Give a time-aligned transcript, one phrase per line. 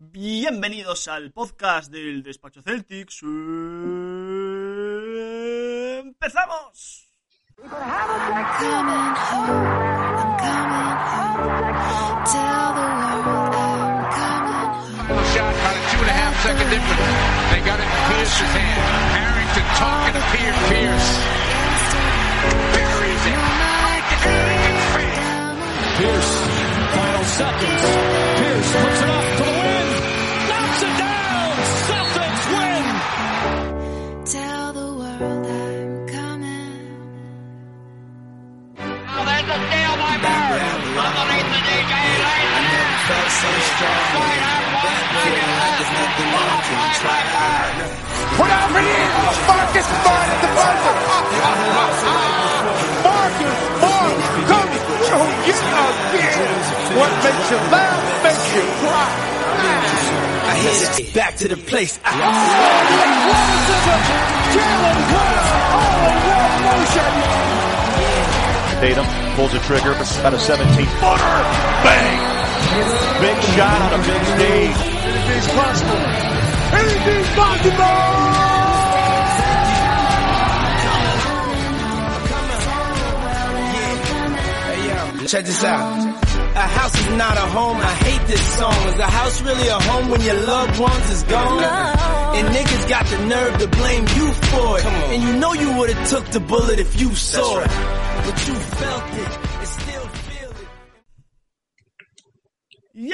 [0.00, 3.20] Bienvenidos al podcast del Despacho Celtics.
[6.00, 7.08] ¡Empezamos!
[25.98, 26.38] Pierce.
[26.94, 27.82] Final seconds.
[28.38, 29.37] Pierce it up.
[30.78, 31.58] Knocks it down.
[31.90, 32.86] Celtics win.
[34.30, 36.86] Tell the world I'm coming.
[38.78, 40.62] Now there's a steal by Bird.
[41.02, 42.62] Underneath the DJ lane.
[44.14, 45.82] Right out one second left.
[46.30, 47.74] Followed by Bird.
[48.38, 49.02] Put out for you.
[49.18, 50.94] Oh, Marcus Smart at the buzzer.
[53.02, 54.14] Marcus Smart ah, ah, ah,
[54.46, 55.18] coming to you
[55.58, 56.38] again.
[56.94, 60.17] What makes you laugh makes you cry.
[60.48, 62.00] I hit it back to the place.
[62.04, 63.18] I
[68.80, 71.42] Tatum pulls a trigger, about a 17 footer.
[71.84, 72.18] Bang!
[73.20, 74.76] Big shot on a big stage.
[75.04, 76.00] Anything's possible.
[76.78, 78.48] Anything's possible!
[85.26, 86.27] Check this out.
[86.58, 87.76] A house is not a home.
[87.76, 88.74] I hate this song.
[88.88, 91.62] Is a house really a home when your loved ones is gone?
[91.62, 94.84] And niggas got the nerve to blame you for it.
[95.14, 97.70] And you know you would have took the bullet if you saw it.
[98.26, 99.38] But you felt it.
[99.38, 100.50] And still feel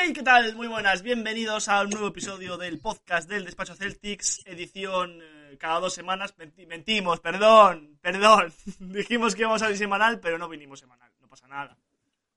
[0.08, 0.14] it.
[0.14, 0.54] ¿qué tal?
[0.56, 5.80] Muy buenas, bienvenidos a un nuevo episodio del podcast del Despacho Celtics, edición eh, cada
[5.80, 6.34] dos semanas.
[6.38, 8.54] Menti- mentimos, perdón, perdón.
[8.78, 11.76] Dijimos que íbamos a salir semanal, pero no vinimos semanal, no pasa nada.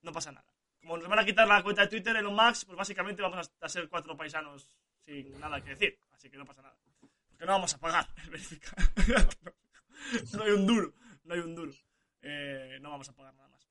[0.01, 0.46] No pasa nada.
[0.87, 3.67] Como nos van a quitar la cuenta de Twitter, Elon Max, pues básicamente vamos a,
[3.67, 6.77] ser cuatro paisanos sin nada que decir, así que no pasa nada.
[7.27, 8.07] Porque no vamos a pagar
[10.33, 10.93] no hay un duro,
[11.25, 11.73] no hay un duro.
[12.21, 13.69] Eh, no vamos a pagar nada más.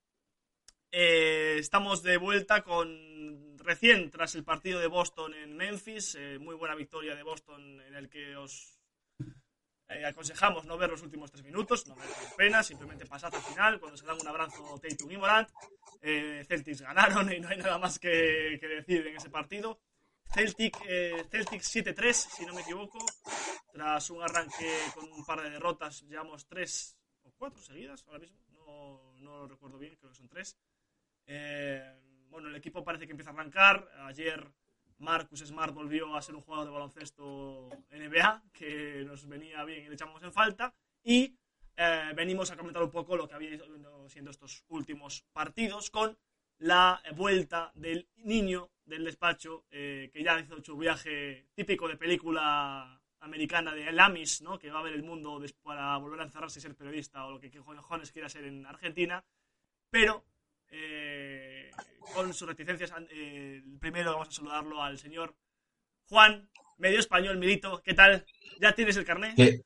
[0.91, 6.53] Eh, estamos de vuelta con recién tras el partido de Boston en Memphis, eh, muy
[6.53, 8.76] buena victoria de Boston en el que os
[9.89, 13.41] eh, aconsejamos no ver los últimos tres minutos, no merece la pena, simplemente pasad al
[13.41, 15.49] final cuando se dan un abrazo Tatum y Morant.
[16.01, 19.79] Eh, Celtics ganaron y no hay nada más que, que decir en ese partido.
[20.33, 22.99] Celtic, eh, Celtics 7-3, si no me equivoco,
[23.71, 28.37] tras un arranque con un par de derrotas, llevamos tres o cuatro seguidas ahora mismo,
[28.49, 30.57] no, no lo recuerdo bien, creo que son tres.
[31.25, 31.97] Eh,
[32.29, 33.89] bueno, el equipo parece que empieza a arrancar.
[34.05, 34.51] Ayer
[34.99, 39.87] Marcus Smart volvió a ser un jugador de baloncesto NBA, que nos venía bien y
[39.87, 40.73] le echamos en falta.
[41.03, 41.35] Y
[41.75, 46.17] eh, venimos a comentar un poco lo que había ido siendo estos últimos partidos con
[46.59, 52.99] la vuelta del niño del despacho, eh, que ya hizo su viaje típico de película
[53.19, 54.57] americana de El Amis, ¿no?
[54.57, 57.39] que va a ver el mundo para volver a encerrarse y ser periodista o lo
[57.39, 59.23] que cojones quiera ser en Argentina,
[59.89, 60.23] pero
[60.71, 61.71] eh,
[62.13, 62.91] con sus reticencias.
[63.11, 65.35] eh, primero vamos a saludarlo al señor
[66.09, 67.81] Juan, medio español, Milito.
[67.83, 68.25] ¿Qué tal?
[68.59, 69.35] ¿Ya tienes el carnet?
[69.35, 69.61] ¿Qué,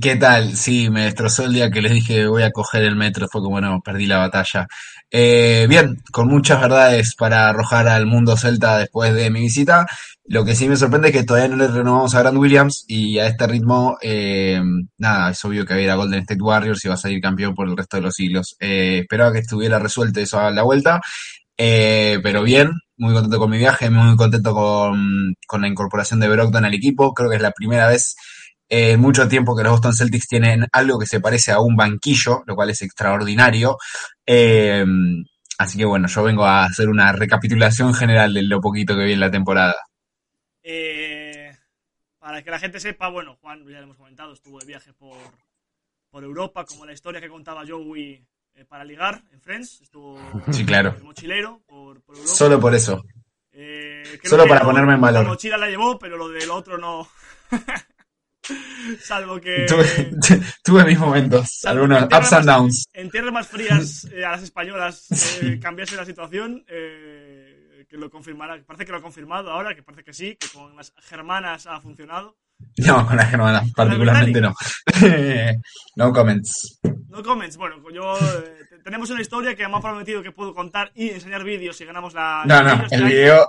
[0.00, 0.56] qué tal?
[0.56, 3.60] Sí, me destrozó el día que les dije voy a coger el metro, fue como
[3.60, 4.66] no, perdí la batalla.
[5.10, 9.86] Eh, bien, con muchas verdades para arrojar al mundo celta después de mi visita.
[10.24, 13.18] Lo que sí me sorprende es que todavía no le renovamos a Grant Williams y
[13.20, 14.60] a este ritmo, eh,
[14.98, 17.20] nada, es obvio que va a ir a Golden State Warriors y va a salir
[17.20, 18.56] campeón por el resto de los siglos.
[18.58, 21.00] Eh, esperaba que estuviera resuelto eso a la vuelta,
[21.56, 26.28] eh, pero bien, muy contento con mi viaje, muy contento con, con la incorporación de
[26.28, 27.14] Brogdon al equipo.
[27.14, 28.16] Creo que es la primera vez
[28.68, 32.42] en mucho tiempo que los Boston Celtics tienen algo que se parece a un banquillo,
[32.46, 33.78] lo cual es extraordinario.
[34.26, 34.84] Eh,
[35.58, 39.12] así que bueno, yo vengo a hacer una recapitulación general de lo poquito que vi
[39.12, 39.76] en la temporada.
[40.62, 41.56] Eh,
[42.18, 45.16] para que la gente sepa, bueno, Juan, ya lo hemos comentado, estuvo de viaje por,
[46.10, 49.80] por Europa, como la historia que contaba Joey eh, para ligar en Friends.
[49.82, 50.18] Estuvo
[50.50, 50.96] Sí, claro.
[51.02, 52.34] mochilero por, por Europa.
[52.34, 53.04] Solo por eso.
[53.52, 55.22] Eh, Solo para ponerme en valor.
[55.22, 57.08] La mochila la llevó, pero lo del otro no.
[59.00, 59.66] Salvo que.
[59.68, 60.10] Tuve,
[60.64, 62.84] tuve mis momentos, salvo algunos ups and downs.
[62.92, 65.06] En tierras más frías eh, a las españolas
[65.42, 68.62] eh, cambiase la situación, eh, que lo confirmará.
[68.64, 71.80] Parece que lo ha confirmado ahora, que parece que sí, que con las germanas ha
[71.80, 72.36] funcionado.
[72.78, 74.54] No, con las hermanas, particularmente no.
[75.96, 76.80] no comments.
[77.08, 77.56] No comments.
[77.56, 81.10] Bueno, yo eh, te- tenemos una historia que me ha prometido que puedo contar y
[81.10, 82.44] enseñar vídeos si ganamos la.
[82.46, 83.46] No, no, el video,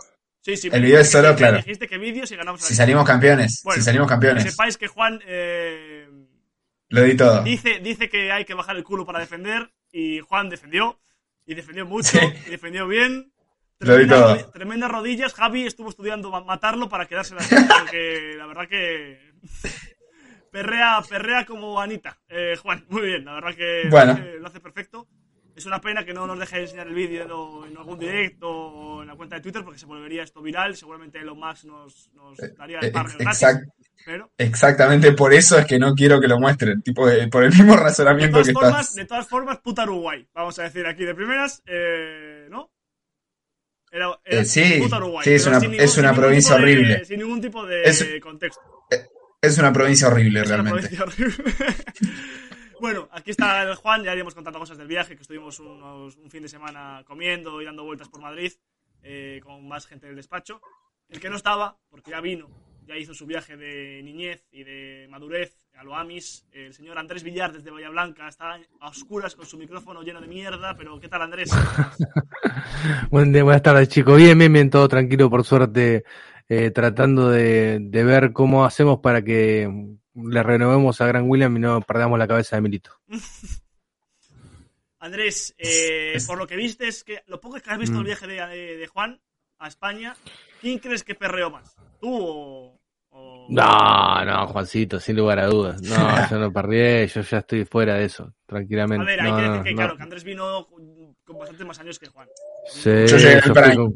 [0.47, 1.57] Sí, sí, el video es solo, que- claro.
[1.57, 2.67] Dijiste que vídeos y ganamos la.
[2.67, 6.07] si salimos campeones, Bueno, si salimos Que campeones, sepáis que Juan eh,
[6.89, 7.43] lo di todo.
[7.43, 11.01] dice, dice que hay que bajar el culo para defender y Juan defendió
[11.45, 12.25] y defendió mucho Sí.
[12.47, 13.33] y defendió bien.
[13.79, 14.37] Lo di todo.
[14.51, 15.33] tremendas rodillas.
[15.33, 19.19] Javi estuvo estudiando ma- matarlo para quedarse así, porque la verdad que
[20.51, 22.17] perrea, perrea como Anita.
[22.29, 24.17] Eh, Juan, muy bien, la verdad que Bueno.
[24.39, 25.07] lo hace perfecto.
[25.57, 29.07] Es una pena que no nos deje enseñar el vídeo en algún directo o en
[29.07, 30.77] la cuenta de Twitter porque se volvería esto viral.
[30.77, 33.41] Seguramente Elon Musk nos, nos daría el Eh, ex- gratis.
[33.41, 33.65] exact-
[34.05, 36.83] Pero, exactamente por eso es que no quiero que lo muestren.
[36.83, 38.93] Tipo, eh, por el mismo de razonamiento todas, que formas, estás.
[38.95, 40.27] de todas formas, puta Uruguay.
[40.35, 42.71] Vamos a decir aquí de primeras, eh, ¿no?
[43.91, 46.61] Era, era Eh, sí, puta Uruguay, sí, es una- sin es una ningún provincia de-
[46.61, 47.05] horrible.
[47.05, 48.61] sin ningún tipo de Es- contexto.
[49.41, 50.87] Es una provincia horrible, Es una realmente.
[50.95, 51.53] provincia horrible.
[52.79, 56.29] bueno, aquí está el Juan, ya iremos contando cosas del viaje, que estuvimos unos- un
[56.29, 58.51] fin de semana comiendo y dando vueltas por Madrid
[59.03, 60.59] eh, con más gente del despacho.
[61.09, 62.49] El que no estaba, porque ya vino,
[62.85, 67.21] ya hizo su viaje de niñez y de madurez a lo Amis, el señor Andrés
[67.23, 71.07] Villar desde Bahía Blanca, está a oscuras con su micrófono lleno de mierda, pero ¿qué
[71.07, 71.51] tal Andrés?
[73.11, 74.17] Buen día, buenas tardes, chicos.
[74.17, 76.03] Bien, bien, bien, todo tranquilo, por suerte,
[76.49, 79.69] eh, tratando de, de ver cómo hacemos para que
[80.23, 82.91] le renovemos a Gran William y no perdamos la cabeza de Milito.
[84.99, 87.99] Andrés, eh, por lo que viste, es que lo poco que has visto Mm.
[87.99, 89.21] el viaje de, de- de Juan
[89.59, 90.15] a España,
[90.59, 91.75] ¿quién crees que perreó más?
[92.01, 92.76] ¿Tú o.?
[93.17, 95.81] O- No, no, Juancito, sin lugar a dudas.
[95.81, 99.03] No, yo no perdí, yo ya estoy fuera de eso, tranquilamente.
[99.03, 99.75] A ver, hay No, que decir que, no.
[99.77, 102.27] claro, que Andrés vino con, bastantes más años que Juan.
[102.69, 103.75] Sí, Yo llegué al prime.
[103.75, 103.95] con-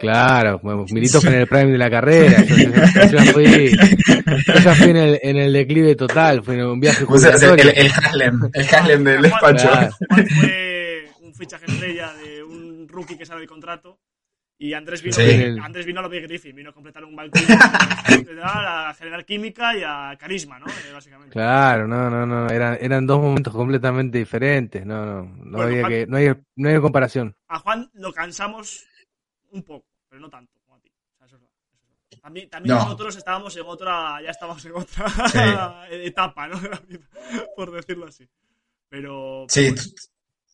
[0.00, 2.42] Claro, bueno, Milito fue en el prime de la carrera.
[2.44, 6.54] Yo, yo- yo ya fui, yo ya fui en el, en el declive total, fue
[6.54, 9.68] en un viaje O sea, el, el Haslem, el Haslem del despacho.
[9.68, 9.90] Claro.
[10.08, 14.00] Juan fue un fichaje estrella de un rookie que sale del contrato.
[14.60, 15.56] Y Andrés vino, Sí.
[15.62, 17.40] Andrés vino a lo Big Griffin, vino a completar un balcón
[18.42, 20.66] a generar química y a carisma, ¿no?
[20.66, 21.32] Eh, básicamente.
[21.32, 25.80] Claro, no, no, no, eran, eran dos momentos completamente diferentes, no, no, no Bueno, había
[25.82, 27.36] Juan- que, no hay, no hay comparación.
[27.46, 28.84] A Juan lo cansamos
[29.50, 30.90] un poco, pero no tanto como a ti.
[31.24, 32.20] Eso es verdad.
[32.20, 32.82] También, también No.
[32.82, 35.38] nosotros estábamos en otra, ya estábamos en otra Sí.
[36.04, 36.58] etapa, ¿no?
[37.56, 38.28] Por decirlo así.
[38.88, 39.72] Pero, Sí,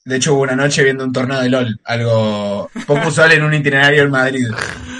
[0.04, 3.54] de hecho hubo una noche viendo un torneo de LOL, algo poco usual en un
[3.54, 4.46] itinerario en Madrid,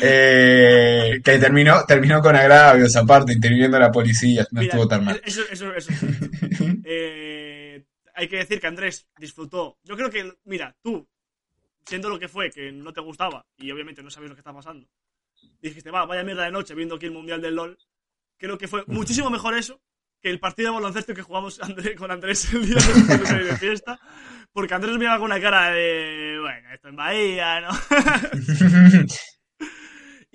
[0.00, 5.20] eh, que terminó, terminó con agravios aparte, interviniendo la policía, no Mira, estuvo tan mal.
[5.24, 5.92] Eso, eso, eso.
[6.86, 7.84] Eh,
[8.14, 9.78] hay que decir que Andrés disfrutó.
[9.84, 11.06] Yo creo que, mira, tú,
[11.86, 14.58] siendo lo que fue, que no te gustaba y obviamente no sabías lo que estaba
[14.58, 14.86] pasando,
[15.60, 17.78] dijiste, va, vaya mierda de noche viendo aquí el Mundial del LOL.
[18.38, 19.80] Creo que fue muchísimo mejor eso
[20.20, 23.98] que el partido de baloncesto que jugamos André- con Andrés el día de de fiesta.
[24.54, 27.70] Porque Andrés me iba con una cara de, bueno, esto en Bahía, ¿no?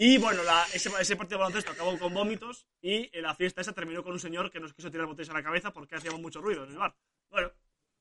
[0.01, 3.59] Y bueno, la- ese, ese partido de baloncesto acabó con vómitos y en la fiesta
[3.59, 6.21] esa terminó con un señor que nos quiso tirar botellas a la cabeza porque hacíamos
[6.21, 6.95] mucho ruido en el bar.
[7.29, 7.51] Bueno,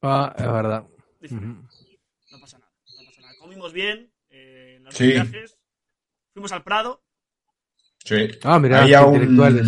[0.02, 0.84] Ah, es verdad.
[1.22, 1.34] Ujú.
[1.34, 3.34] no pasa nada, no pasa nada.
[3.40, 5.08] Comimos bien eh, en los Sí.
[5.08, 5.58] viajes,
[6.32, 7.02] fuimos al Prado.
[8.04, 8.28] Sí.
[8.44, 9.14] Ah, mirá, Había un...
[9.16, 9.66] intelectuales.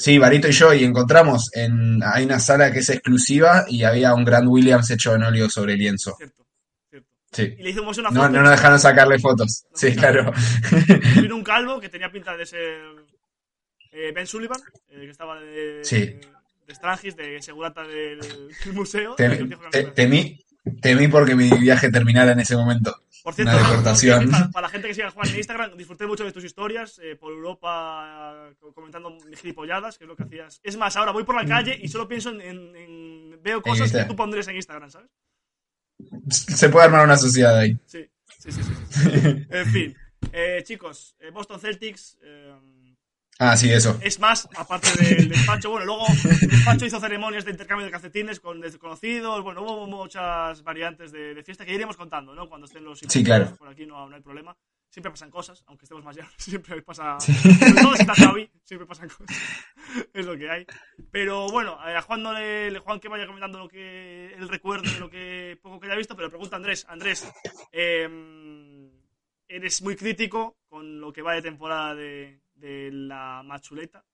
[0.00, 2.02] Sí, Barito y yo, y encontramos en...
[2.02, 5.76] Hay una sala que es exclusiva y había un Grand Williams hecho en óleo sobre
[5.76, 6.14] lienzo.
[6.16, 6.46] Cierto,
[6.88, 7.08] cierto.
[7.30, 7.54] Sí.
[7.58, 8.32] Y le hicimos una No, foto.
[8.32, 9.64] no nos dejaron sacarle fotos.
[9.74, 10.32] Sí, claro.
[11.20, 12.80] Vino un calvo que tenía pinta de ser
[13.92, 14.58] eh, Ben Sullivan,
[14.88, 15.98] eh, que estaba de, Sí.
[16.66, 19.14] de Strangis, de segurata del, del museo.
[19.18, 20.44] y Tem- nos dijo que nos te- temí,
[20.80, 22.96] temí porque mi viaje terminara en ese momento.
[23.22, 24.30] Por cierto, Una deportación.
[24.30, 27.16] para, para la gente que siga Juan en Instagram, disfruté mucho de tus historias eh,
[27.16, 30.60] por Europa eh, comentando gilipolladas, que es lo que hacías.
[30.62, 32.40] Es más, ahora voy por la calle y solo pienso en.
[32.40, 35.10] en- en- veo cosas que tú pondrías en Instagram, ¿sabes?
[36.28, 37.76] Se puede armar una sociedad ahí.
[37.86, 38.06] Sí,
[38.38, 38.62] sí, sí.
[38.62, 39.46] sí, sí.
[39.50, 39.96] en fin,
[40.32, 42.18] eh, chicos, eh, Boston Celtics.
[42.22, 42.54] eh,
[43.42, 43.98] Ah, sí, eso.
[44.02, 48.38] es más, aparte del despacho, bueno, luego el despacho hizo ceremonias de intercambio de calcetines
[48.38, 52.50] con desconocidos, bueno, hubo muchas variantes de, de fiesta que iremos contando, ¿no?
[52.50, 53.56] Cuando estén los Sí, claro.
[53.56, 54.54] por aquí no, no hay problema.
[54.90, 57.18] Siempre pasan cosas, aunque estemos más llanos, siempre pasa.
[57.18, 59.36] Sobre todo si está Xavi, siempre pasan cosas.
[60.12, 60.66] es lo que hay.
[61.10, 64.92] Pero bueno, eh, a Juan no le, Juan que vaya comentando lo que él recuerde
[64.92, 67.26] de lo que poco que haya visto, pero pregunta a Andrés, Andrés,
[67.72, 68.90] eh,
[69.48, 74.04] eres muy crítico con lo que va de temporada de, de la machuleta.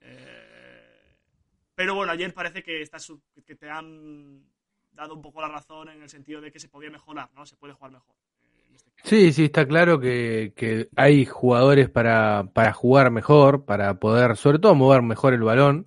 [0.00, 1.16] Eh,
[1.74, 3.10] pero bueno, ayer parece que, estás,
[3.44, 4.44] que te han
[4.92, 7.44] dado un poco la razón en el sentido de que se podía mejorar, ¿no?
[7.46, 8.14] Se puede jugar mejor.
[8.42, 8.92] eh, este.
[9.02, 14.58] Sí, sí, está claro que, que hay jugadores para, para jugar mejor, para poder, sobre
[14.58, 15.86] todo, mover mejor el balón.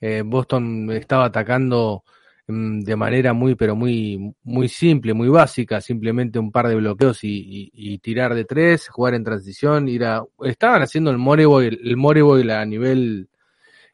[0.00, 2.04] Eh, Boston estaba atacando
[2.46, 7.30] de manera muy, pero muy, muy simple, muy básica, simplemente un par de bloqueos y,
[7.30, 11.96] y- y tirar de tres, jugar en transición, ir a, estaban haciendo el Moreboy, el
[11.96, 13.28] Moreboy a nivel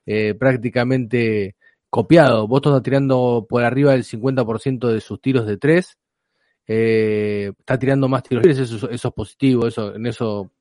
[0.06, 1.56] eh, prácticamente
[1.90, 2.46] copiado.
[2.48, 5.98] Boston está tirando por arriba del 50% de sus tiros de tres
[6.66, 10.52] eh, está tirando más tiros eso, eso es positivo, eso, en eso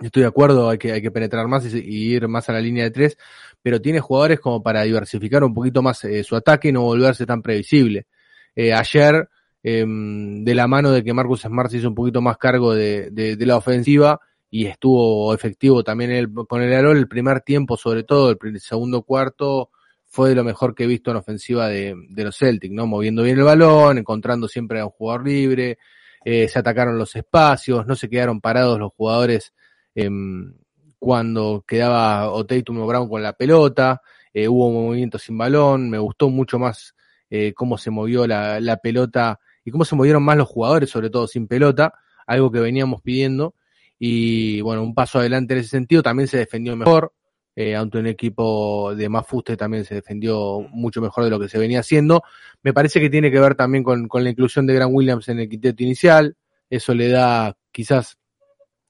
[0.00, 3.18] estoy de acuerdo, hay que, penetrar más y, ir más a la línea de tres,
[3.62, 7.26] pero tiene jugadores como para diversificar un poquito más eh, su ataque y no volverse
[7.26, 8.06] tan previsible.
[8.54, 9.28] Eh, ayer,
[9.62, 13.10] eh, de la mano de que Marcus Smart se hizo un poquito más cargo de,
[13.10, 14.20] de, de la ofensiva
[14.50, 19.02] y estuvo efectivo también con el Arol, el primer tiempo sobre todo, el, primer- segundo
[19.02, 19.70] cuarto,
[20.04, 22.86] fue de lo mejor que he visto en ofensiva de, de los Celtics, ¿no?
[22.86, 25.78] Moviendo bien el balón, encontrando siempre a un jugador libre,
[26.22, 29.54] eh, se atacaron los espacios, no se quedaron parados los jugadores
[29.94, 30.54] em,
[30.98, 35.98] cuando quedaba o Tatum o Brown con la pelota, eh, hubo movimiento sin balón, me
[35.98, 36.94] gustó mucho más
[37.28, 41.26] eh, cómo se movió la, pelota y cómo se movieron más los jugadores, sobre todo
[41.26, 41.94] sin pelota,
[42.26, 43.54] algo que veníamos pidiendo.
[43.98, 47.12] Y bueno, un paso adelante en ese sentido, también se defendió mejor,
[47.56, 51.58] eh, un equipo de más fuste también se defendió mucho mejor de lo que se
[51.58, 52.22] venía haciendo.
[52.62, 55.40] Me parece que tiene que ver también con, con la inclusión de Grant Williams en
[55.40, 56.36] el quinteto inicial,
[56.70, 58.18] eso le da quizás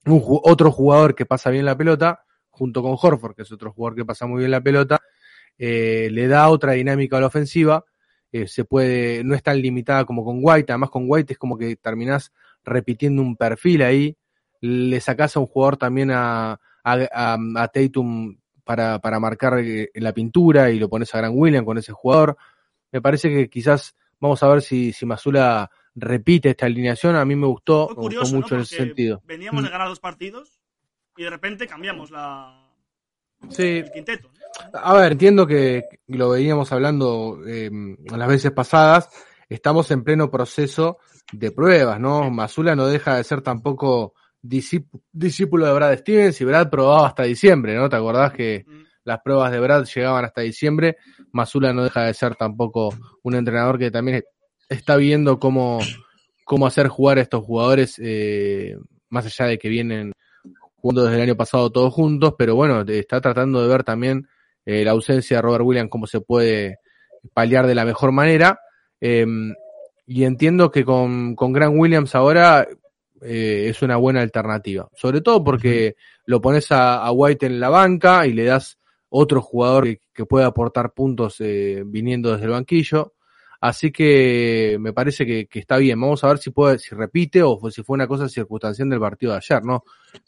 [0.07, 3.97] un, otro jugador que pasa bien la pelota, junto con Horford, que es otro jugador
[3.97, 5.01] que pasa muy bien la pelota,
[5.59, 7.85] eh, le da otra dinámica a la ofensiva,
[8.33, 11.57] eh, se puede, no es tan limitada como con White, además con White es como
[11.59, 12.33] que terminás
[12.65, 14.17] repitiendo un perfil ahí,
[14.61, 19.91] le sacás a un jugador también a, a, a- a Tatum para, para marcar eh,
[19.95, 22.37] la pintura y lo pones a Gran William con ese jugador.
[22.93, 27.17] Me parece que quizás vamos a ver si, si Masula repite esta alineación.
[27.17, 28.61] A mí me gustó, Fue me curioso, gustó mucho ¿no?
[28.61, 29.21] en ese sentido.
[29.25, 29.73] Veníamos de Mm.
[29.73, 30.61] ganar dos partidos
[31.17, 32.59] y de repente cambiamos la
[33.51, 34.31] Sí, el quinteto.
[34.33, 34.79] ¿no?
[34.81, 37.71] A ver, entiendo que lo veíamos hablando eh,
[38.05, 39.09] las veces pasadas,
[39.49, 40.99] estamos en pleno proceso
[41.33, 42.31] de pruebas, ¿no?
[42.31, 47.25] Masula no deja de ser tampoco discíp- discípulo de Brad Stevens y Brad probaba hasta
[47.25, 47.89] diciembre, ¿no?
[47.89, 48.83] ¿Te acordás que Mm.
[49.05, 50.97] las pruebas de Brad llegaban hasta diciembre?
[51.33, 54.23] Masula no deja de ser tampoco un entrenador que también
[54.69, 55.81] está viendo cómo,
[56.45, 58.77] cómo hacer jugar a estos jugadores, eh,
[59.09, 60.13] más allá de que vienen
[60.77, 64.29] jugando desde el año pasado todos juntos, pero bueno, está tratando de ver también
[64.65, 66.79] eh, la ausencia de Robert Williams, cómo se puede
[67.33, 68.61] paliar de la mejor manera.
[69.01, 69.27] Eh,
[70.07, 72.67] y entiendo que con, con Grant Williams ahora
[73.23, 74.89] eh, es una buena alternativa.
[74.95, 78.79] Sobre todo porque lo pones a, a White en la banca y le das
[79.09, 83.15] otro jugador que, que pueda aportar puntos eh, viniendo desde el banquillo.
[83.63, 86.01] Así que me parece que, que está bien.
[86.01, 88.99] Vamos a ver si puede, si repite o fue- si fue una cosa circunstancial del
[88.99, 89.85] partido de ayer, ¿no?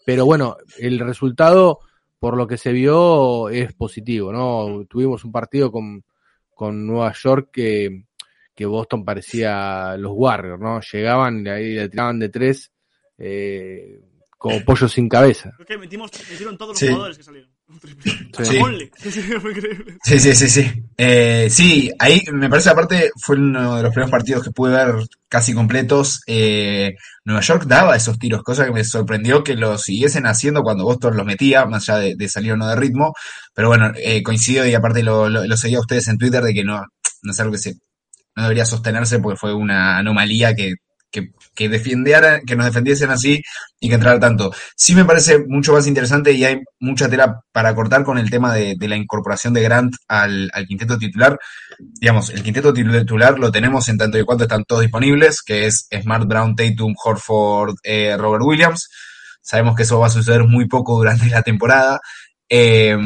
[0.07, 1.81] Pero bueno, el resultado,
[2.21, 4.87] por lo que se vio, es positivo, ¿no?
[4.89, 6.05] Tuvimos un partido con,
[6.55, 8.05] con Nueva York que,
[8.55, 10.81] que Boston parecía los Warriors, ¿no?
[10.81, 12.71] Llegaban y ahí le tiraban de tres,
[13.19, 14.01] eh,
[14.39, 15.51] como pollo sin cabeza.
[15.57, 16.87] Creo que metimos, metieron todos los Sí.
[16.87, 17.51] jugadores que salieron.
[17.69, 18.91] Un triple.
[20.03, 20.19] Sí.
[20.19, 20.49] Sí, sí.
[20.49, 20.85] Sí.
[20.97, 24.95] Eh, sí, ahí me parece aparte fue uno de los primeros partidos que pude ver
[25.29, 26.21] casi completos.
[26.27, 26.95] Eh,
[27.25, 31.17] Nueva York daba esos tiros, cosa que me sorprendió que lo siguiesen haciendo cuando Boston
[31.17, 33.15] los metía, más allá de, de salir o no de ritmo.
[33.55, 36.55] Pero bueno, eh, coincido y aparte lo, lo, lo seguía a ustedes en Twitter de
[36.55, 36.83] que no,
[37.23, 37.75] no es algo que se,
[38.37, 40.75] no debería sostenerse porque fue una anomalía que,
[41.11, 43.43] que, que defendiera, que nos defendiesen así
[43.81, 44.53] y que entrara tanto.
[44.77, 48.55] Sí me parece mucho más interesante y hay mucha tela para cortar con el tema
[48.55, 51.39] de, la incorporación de Grant al, quinteto titular.
[51.79, 55.87] Digamos, el quinteto titular lo tenemos en tanto y cuanto están todos disponibles, que es
[56.03, 58.89] Smart, Brown, Tatum, Horford, eh, Robert Williams.
[59.43, 62.01] Sabemos que eso va a suceder muy poco durante la temporada.
[62.49, 62.97] Eh,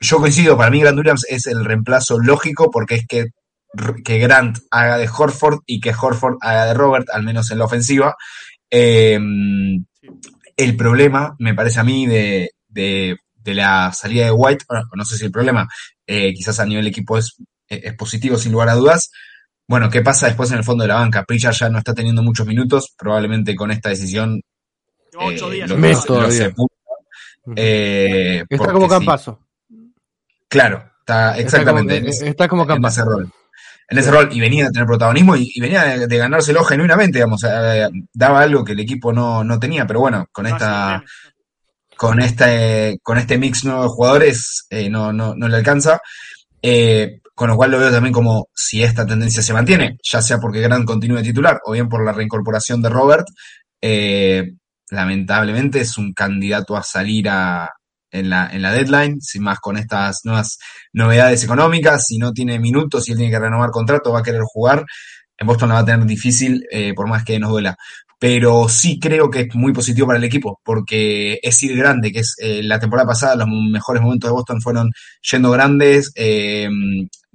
[0.00, 3.26] yo coincido, para mí Grant Williams es el reemplazo lógico porque es que,
[4.04, 7.64] que Grant haga de Horford y que Horford haga de Robert, al menos en la
[7.66, 8.16] ofensiva.
[8.70, 9.18] Eh,
[10.56, 15.04] el problema, me parece a mí, de, de, de la salida de White, bueno, no
[15.04, 15.68] sé si el problema,
[16.06, 17.36] eh, quizás a nivel equipo es,
[17.68, 19.10] es positivo sin lugar a dudas.
[19.68, 21.24] Bueno, ¿qué pasa después en el fondo de la banca?
[21.24, 24.40] Pritchard ya no está teniendo muchos minutos, probablemente con esta decisión
[25.16, 25.70] ocho eh, días.
[25.70, 26.28] lo, Mes lo.
[27.54, 29.46] Eh, Está como sí, Campazo.
[30.48, 33.32] claro, está exactamente en, Está como, está como Campazo.
[33.90, 37.18] En ese rol, y venía a tener protagonismo y, y venía de, de, ganárselo genuinamente,
[37.18, 41.02] digamos, eh, daba algo que el equipo no, no tenía, pero bueno, con esta,
[41.96, 46.00] con este, con este mix nuevo de jugadores eh, no, no, no le alcanza.
[46.60, 50.38] Eh, con lo cual lo veo también como si esta tendencia se mantiene, ya sea
[50.38, 53.26] porque Grant continúe titular o bien por la reincorporación de Robert,
[54.90, 57.70] lamentablemente es un candidato a salir a,
[58.10, 60.58] en, la, en la deadline, sin más con estas nuevas
[60.92, 64.42] novedades económicas, si no tiene minutos, si él tiene que renovar contrato, va a querer
[64.42, 64.84] jugar,
[65.36, 67.76] en Boston la va a tener difícil, eh, por más que nos duela.
[68.20, 72.20] Pero sí creo que es muy positivo para el equipo, porque es ir grande, que
[72.20, 74.90] es eh, la temporada pasada los mejores momentos de Boston fueron
[75.30, 76.68] yendo grandes, eh,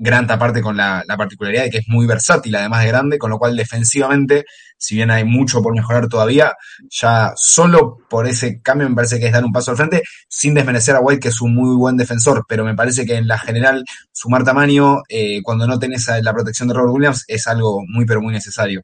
[0.03, 3.29] Grant aparte con la, la particularidad de que es muy versátil, además de grande, con
[3.29, 4.43] lo cual defensivamente,
[4.77, 6.53] si bien hay mucho por mejorar todavía,
[6.89, 10.53] ya solo por ese cambio me parece que es dar un paso al frente, sin
[10.53, 13.39] desmerecer a White, que es un muy buen defensor, pero me parece que en la
[13.39, 18.05] general sumar tamaño, eh, cuando no tenés la protección de Robert Williams, es algo muy
[18.05, 18.81] pero muy necesario.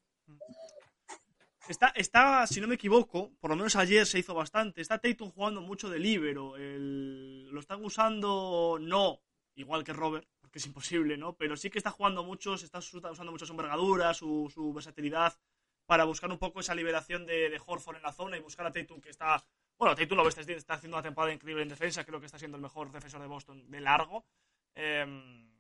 [1.67, 4.81] Está, si no me equivoco, por lo menos ayer se hizo bastante.
[4.81, 6.55] Está Tatum jugando mucho de libero.
[6.57, 9.19] Lo están usando, no
[9.59, 11.33] igual que Robert, porque es imposible, ¿no?
[11.37, 14.73] Pero sí que está jugando mucho, se está usa- usando mucho su envergadura, su, su
[14.73, 15.37] versatilidad,
[15.85, 18.71] para buscar un poco esa liberación de, de Horford en la zona y buscar a
[18.71, 19.43] Tatum, que está.
[19.77, 22.57] Bueno, Tatum lo ves, está, haciendo una temporada increíble en defensa, creo que está siendo
[22.57, 24.25] el mejor defensor de Boston de largo.
[24.73, 25.51] Em,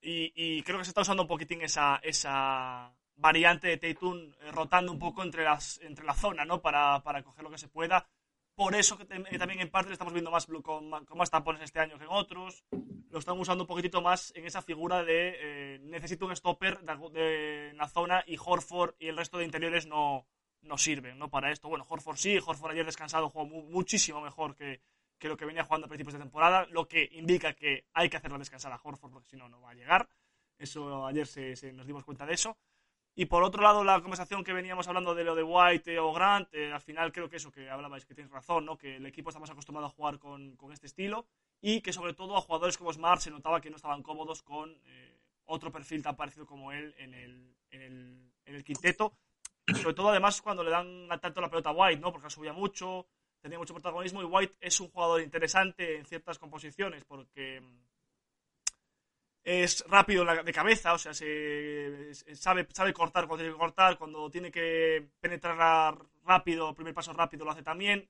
[0.00, 4.52] y, y creo que se está usando un poquitín esa, esa variante de Tatum eh,
[4.52, 6.62] rotando un poco entre, las, entre la zona, ¿no?
[6.62, 8.08] Para, para coger lo que se pueda.
[8.56, 11.78] Por eso eh, también en parte le estamos viendo más con, con más tapones este
[11.78, 12.64] año que en otros.
[13.10, 15.34] Lo están usando un poquitito más en esa figura de
[15.74, 19.44] eh, necesito un stopper de, de- en la zona y Horford y el resto de
[19.44, 20.26] interiores no,
[20.62, 21.28] no sirven ¿no?
[21.30, 21.68] para esto.
[21.68, 24.80] Bueno, Horford sí, Horford ayer descansado jugó mu- muchísimo mejor que,
[25.18, 28.16] que lo que venía jugando a principios de temporada, lo que indica que hay que
[28.16, 30.08] hacerlo descansar a Horford porque si no, no va a llegar.
[30.58, 32.56] Eso ayer se- nos dimos cuenta de eso.
[33.18, 36.12] Y por otro lado, la conversación que veníamos hablando de lo de White eh, o
[36.12, 38.76] Grant, eh, al final creo que eso que hablabais, que tienes razón, ¿no?
[38.76, 41.26] que el equipo está más acostumbrado a jugar con, con este estilo
[41.62, 44.78] y que sobre todo a jugadores como Smart se notaba que no estaban cómodos con
[44.84, 49.14] eh, otro perfil tan parecido como él en el, en el, en el quinteto.
[49.80, 52.12] Sobre todo además cuando le dan tanto la pelota a White, ¿no?
[52.12, 53.06] porque subía mucho,
[53.40, 57.62] tenía mucho protagonismo y White es un jugador interesante en ciertas composiciones porque
[59.48, 63.96] es rápido de cabeza, o sea, se, se- sabe, sabe cortar cuando tiene que cortar,
[63.96, 68.08] cuando tiene que penetrar rápido, primer paso rápido lo hace también.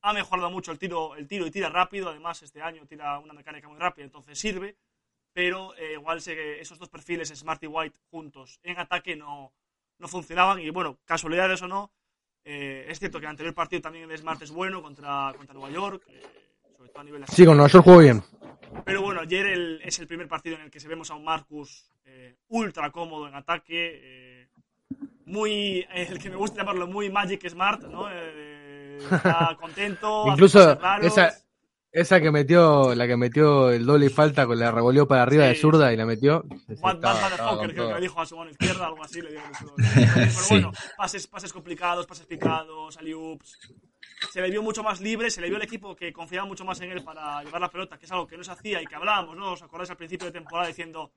[0.00, 3.34] Ha mejorado mucho el tiro, el tiro y tira rápido, además este año tira una
[3.34, 4.76] mecánica muy rápida, entonces sirve.
[5.34, 9.52] Pero eh, igual se- esos dos perfiles, Smart y White, juntos en ataque no,
[9.98, 10.58] no funcionaban.
[10.60, 11.92] Y bueno, casualidades o no,
[12.44, 15.70] eh, es cierto que el anterior partido también de Smart es bueno contra, contra Nueva
[15.70, 16.22] York, eh,
[16.78, 18.22] sobre todo a nivel Sí, con Nueva York jugó bien.
[18.84, 21.24] Pero bueno, ayer el- es el primer partido en el que se vemos a un
[21.24, 24.48] Marcus eh, ultra cómodo en ataque, eh,
[25.26, 28.08] muy, eh, el que me gusta llamarlo, muy Magic Smart, ¿no?
[28.10, 30.24] Eh, está contento.
[30.28, 31.32] Incluso esa,
[31.92, 35.44] esa que metió, la que metió el doble y falta con la revolvió para arriba
[35.44, 35.48] Sí.
[35.50, 36.44] de zurda y la metió.
[36.80, 39.40] Con creo que le dijo a su mano izquierda, algo así, le dio.
[40.14, 40.54] Pero Sí.
[40.54, 43.58] bueno, pases, pases complicados, pases picados, alley-oops.
[44.32, 46.80] Se le vio mucho más libre, se le vio el equipo que confiaba mucho más
[46.80, 48.94] en él para llevar la pelota, que es algo que no se hacía y que
[48.94, 49.52] hablábamos, ¿no?
[49.52, 51.12] ¿Os acordáis al principio de temporada diciendo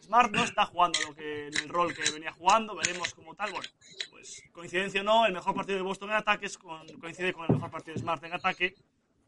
[0.00, 3.50] Smart no está jugando lo que, el rol que venía jugando, veremos como tal.
[3.50, 3.68] Bueno,
[4.10, 7.46] pues coincidencia o no, el mejor partido de Boston en ataque es con- coincide con
[7.48, 8.74] el mejor partido de Smart en ataque.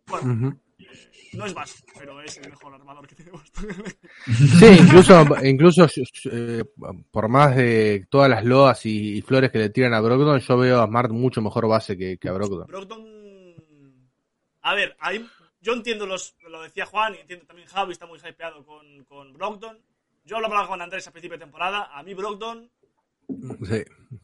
[0.09, 0.59] Bueno,
[1.35, 3.67] no es básico, pero es el mejor armador que tiene Boston.
[4.27, 5.87] Sí, incluso, incluso
[6.33, 6.65] eh,
[7.11, 10.57] por más de todas las loas y, y flores que le tiran a Brogdon, yo
[10.57, 12.67] veo a Smart mucho mejor base que, que a Brogdon.
[12.67, 13.05] Brogdon.
[14.63, 15.27] A ver, hay-
[15.61, 19.33] yo entiendo los, lo decía Juan y entiendo también Javi, está muy hypeado con, con
[19.33, 19.79] Brogdon.
[20.25, 21.89] Yo lo hablaba con Andrés a principio de temporada.
[21.93, 22.71] A mí Brogdon
[23.29, 23.83] Sí.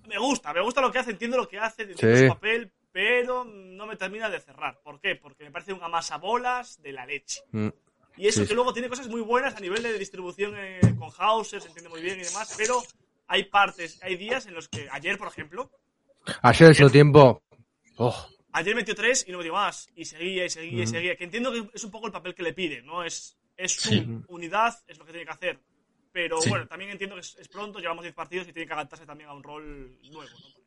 [0.09, 2.23] me gusta, me gusta lo que hace, entiendo lo que hace, entiendo Sí.
[2.23, 4.81] su papel, pero no me termina de cerrar.
[4.85, 5.17] ¿Por qué?
[5.17, 7.41] Porque me parece un amasabolas de la leche.
[7.51, 7.69] Mm.
[8.17, 11.11] Y eso Sí, que luego tiene cosas muy buenas a nivel de distribución eh, con
[11.19, 12.81] Hauser, se entiende muy bien y demás, pero
[13.27, 15.69] hay partes, hay días en los que, ayer por ejemplo,
[16.43, 17.43] Ayer el segundo tiempo.
[17.97, 19.89] oh, Ayer metió tres y no metió más.
[19.97, 20.91] Y seguía y seguía y Ujú.
[20.93, 21.17] seguía.
[21.17, 23.03] Que entiendo que es un poco el papel que le pide, ¿no?
[23.03, 24.07] Es, es su Sí.
[24.29, 25.59] unidad, es lo que tiene que hacer.
[26.13, 26.49] Pero Sí.
[26.49, 29.29] bueno, también entiendo que es, es pronto, llevamos 10 partidos y tiene que adaptarse también
[29.29, 30.64] a un rol nuevo, ¿no?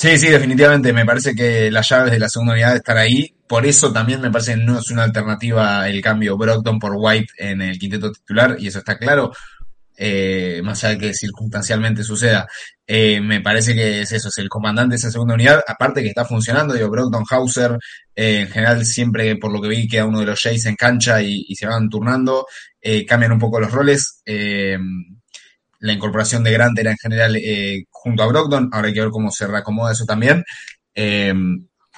[0.00, 0.94] Sí, sí, definitivamente.
[0.94, 3.34] Me parece que las llaves de la segunda unidad están ahí.
[3.46, 7.34] Por eso también me parece que no es una alternativa el cambio Brogdon por White
[7.36, 9.30] en el quinteto titular, y eso está claro.
[9.98, 12.46] Eh, más allá de que circunstancialmente suceda,
[12.86, 16.08] Eh, me parece que es eso, es el comandante de esa segunda unidad, aparte que
[16.08, 17.78] está funcionando, digo, Brogdon Hauser,
[18.16, 21.22] eh, en general siempre por lo que vi queda uno de los Jays en cancha
[21.22, 22.46] y, y se van turnando,
[22.80, 24.76] eh, cambian un poco los roles, eh,
[25.80, 29.10] la incorporación de Grant era en general eh, junto a Brogdon, ahora hay que ver
[29.10, 30.44] cómo se reacomoda eso también,
[30.94, 31.34] eh,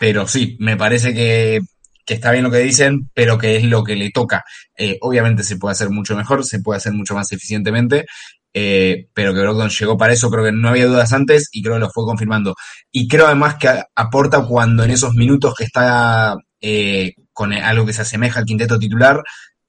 [0.01, 1.61] pero sí, me parece que,
[2.05, 4.45] que está bien lo que dicen, pero que es lo que le toca.
[4.77, 8.07] Eh, obviamente se puede hacer mucho mejor, se puede hacer mucho más eficientemente,
[8.55, 11.75] eh, pero que Brogdon llegó para eso, creo que no había dudas antes y creo
[11.75, 12.55] que lo fue confirmando.
[12.91, 17.93] Y creo además que aporta cuando en esos minutos que está eh, con algo que
[17.93, 19.23] se asemeja al quinteto titular,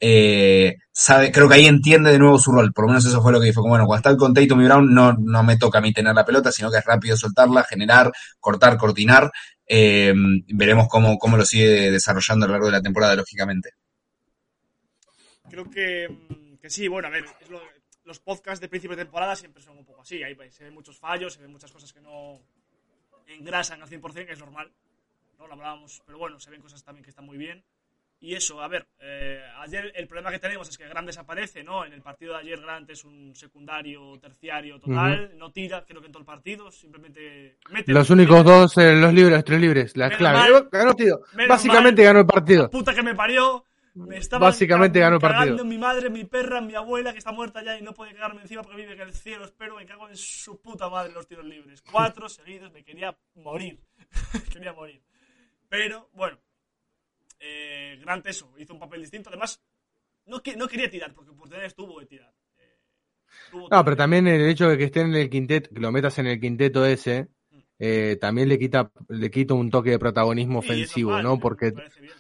[0.05, 3.31] eh, sabe, creo que ahí entiende de nuevo su rol, por lo menos eso fue
[3.31, 5.81] lo que dijo, bueno, cuando está con Tatum y Brown no, no me toca a
[5.81, 9.31] mí tener la pelota, sino que es rápido soltarla, generar, cortar, cortinar,
[9.65, 10.13] eh,
[10.53, 13.69] veremos cómo, cómo lo sigue desarrollando a lo largo de la temporada, lógicamente.
[15.49, 17.23] Creo que, mm, Que sí, bueno, a ver,
[18.03, 20.21] los podcasts de principio de temporada siempre son un poco así.
[20.21, 22.41] Ahí se ven muchos fallos, se ven muchas cosas que no
[23.27, 24.69] engrasan al 100%, que es normal.
[25.37, 27.63] No lo hablábamos, pero bueno, se ven cosas también que están muy bien.
[28.23, 31.83] Y eso, a ver, eh, ayer el problema que tenemos es que Grant desaparece, ¿no?
[31.83, 36.05] En el partido de ayer Grant es un secundario, terciario total, no tira, creo que
[36.05, 39.97] en todo el partido, simplemente mete Los únicos dos, eh, los libres, los tres libres,
[39.97, 40.37] la Menos clave.
[40.37, 40.69] mal.
[40.71, 41.21] Ganó el partido.
[41.49, 42.07] Básicamente mal.
[42.07, 42.69] ganó el partido.
[42.69, 43.65] puta que me parió.
[43.95, 45.65] Me estaba Básicamente ganó el partido.
[45.65, 48.61] mi madre, mi perra, mi abuela, que está muerta ya y no puede cagarme encima
[48.63, 49.43] porque vive en el cielo.
[49.43, 51.81] Espero, me cago en su puta madre los tiros libres.
[51.91, 53.81] Cuatro seguidos, me quería morir.
[54.53, 55.03] quería morir.
[55.67, 56.37] Pero, bueno.
[57.45, 59.29] Eh, Grant eso, hizo un papel distinto.
[59.29, 59.61] Además,
[60.25, 62.33] no, que, no quería tirar, porque oportunidades tuvo de tirar.
[62.57, 62.79] Eh,
[63.51, 66.17] tuvo No, pero también el hecho de que esté en el quinteto, que lo metas
[66.19, 67.27] en el quinteto ese,
[67.79, 71.37] eh, también le quita, le quita un toque de protagonismo Sí, ofensivo, ¿no?
[71.37, 71.73] Porque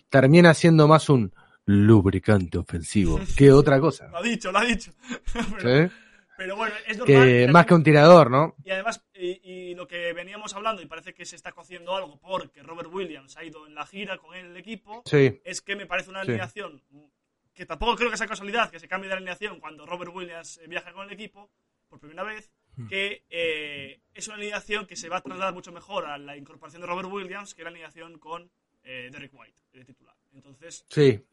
[0.09, 1.33] termina siendo más un
[1.65, 4.09] lubricante ofensivo que otra cosa.
[4.09, 4.91] Lo ha dicho, lo ha dicho.
[5.57, 5.93] pero, ¿sí?
[6.37, 7.17] pero bueno, es normal.
[7.17, 8.55] Que más que un tirador, ¿no?
[8.65, 12.19] Y además, y, y lo que veníamos hablando, y parece que se está cociendo algo
[12.19, 15.39] porque Robert Williams ha ido en la gira con el equipo, Sí.
[15.43, 16.29] es que me parece una Sí.
[16.31, 16.81] alineación
[17.53, 20.67] que tampoco creo que sea casualidad que se cambie de alineación cuando Robert Williams eh,
[20.67, 21.49] viaja con el equipo
[21.87, 22.87] por primera vez, Hmm.
[22.87, 26.81] que eh, es una alineación que se va a trasladar mucho mejor a la incorporación
[26.81, 28.49] de Robert Williams que la alineación con
[28.83, 30.15] eh, Derek White, de titular.
[30.33, 31.23] Entonces, Sí.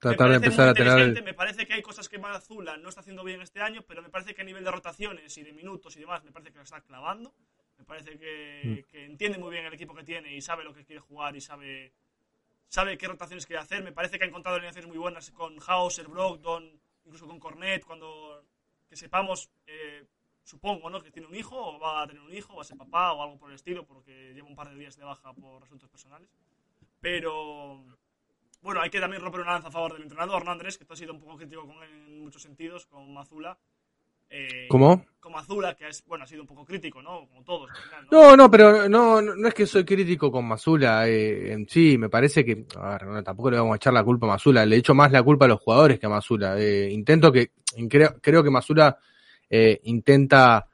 [0.00, 1.22] Tratar de empezar a tener el...
[1.22, 4.08] Me parece que hay cosas que Mazula no está haciendo bien este año, pero me
[4.08, 6.64] parece que a nivel de rotaciones y de minutos y demás, me parece que lo
[6.64, 7.34] está clavando.
[7.78, 8.90] Me parece que, Mm.
[8.90, 11.40] que entiende muy bien el equipo que tiene y sabe lo que quiere jugar y
[11.40, 11.92] sabe,
[12.68, 13.82] sabe qué rotaciones quiere hacer.
[13.82, 18.44] Me parece que ha encontrado alineaciones muy buenas con Hauser, Brogdon, incluso con Cornet, cuando
[18.88, 20.04] que sepamos, eh,
[20.42, 21.00] supongo, ¿no?
[21.00, 23.22] Que tiene un hijo o va a tener un hijo, va a ser papá o
[23.22, 26.28] algo por el estilo, porque lleva un par de días de baja por asuntos personales.
[27.00, 27.84] Pero
[28.62, 30.76] bueno, hay que también romper una lanza a favor del entrenador, ¿no, Andrés?
[30.76, 33.58] Que tú has sido un poco crítico con él en muchos sentidos, con Mazula.
[34.28, 35.04] Eh, ¿Cómo?
[35.18, 37.26] Con Mazula, que es, bueno, ha sido un poco crítico, ¿no?
[37.26, 37.68] Como todos.
[37.70, 38.20] al final, ¿no?
[38.22, 41.08] No, no, pero no, no, es que soy crítico con Masula.
[41.08, 44.04] Eh, en sí, me parece que, a ver, no, tampoco le vamos a echar la
[44.04, 44.64] culpa a Masula.
[44.64, 46.56] Le echo más la culpa a los jugadores que a Masula.
[46.58, 47.52] Eh, intento que,
[47.88, 48.98] creo, creo que Masula
[49.48, 50.66] eh, intenta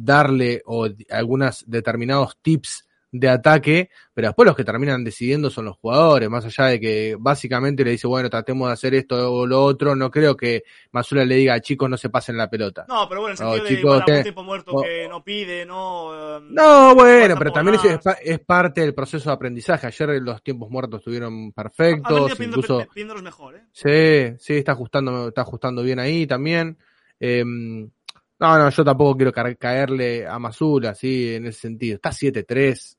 [0.00, 5.76] darle o algunos determinados tips de ataque, pero después los que terminan decidiendo son los
[5.76, 9.62] jugadores, más allá de que básicamente le dice, bueno, tratemos de hacer esto o lo
[9.62, 12.86] otro, no creo que Masula le diga, chicos, no se pasen la pelota.
[12.88, 14.82] No, pero bueno, en el No, sentido chicos, de algún te- tiempo muerto no.
[14.82, 16.38] que no pide, no.
[16.38, 17.78] eh, No, bueno, pero también
[18.22, 19.86] es, parte del proceso de aprendizaje.
[19.86, 22.88] Ayer los tiempos muertos estuvieron perfectos, incluso
[23.22, 23.62] mejor, ¿eh?
[23.72, 26.78] sí, sí, está ajustando, está ajustando bien ahí también.
[27.20, 31.94] Eh, no, no, yo tampoco quiero ca- caerle a Mazula, sí, en ese sentido.
[31.96, 32.98] Está 7-3,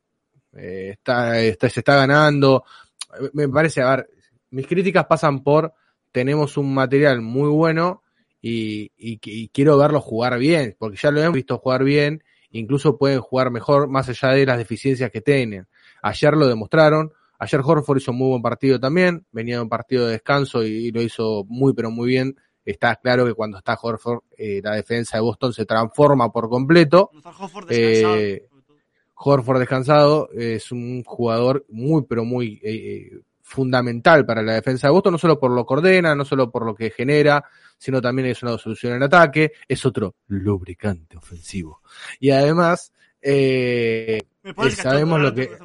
[0.57, 2.63] eh, está, está, se está ganando.
[3.33, 4.09] Me parece, a ver,
[4.51, 5.73] mis críticas pasan por
[6.11, 8.03] tenemos un material muy bueno
[8.41, 12.97] y, y- y quiero verlo jugar bien, porque ya lo hemos visto jugar bien, incluso
[12.97, 15.67] pueden jugar mejor más allá de las deficiencias que tienen.
[16.01, 20.05] Ayer lo demostraron, ayer Horford hizo un muy buen partido también, venía de un partido
[20.05, 22.35] de descanso y, y lo hizo muy pero muy bien.
[22.65, 27.09] Está claro que cuando está Horford, eh, la defensa de Boston se transforma por completo.
[27.11, 28.15] No está Hofford descansado.
[28.17, 28.47] Eh.
[29.23, 34.91] Horford descansado es un jugador muy, pero muy eh, eh, fundamental para la defensa de
[34.91, 37.45] Boston, no solo por lo que ordena, no solo por lo que genera,
[37.77, 41.81] sino también es una solución en ataque, es otro lubricante ofensivo.
[42.19, 45.49] Y además, eh, Me eh, sabemos lo que...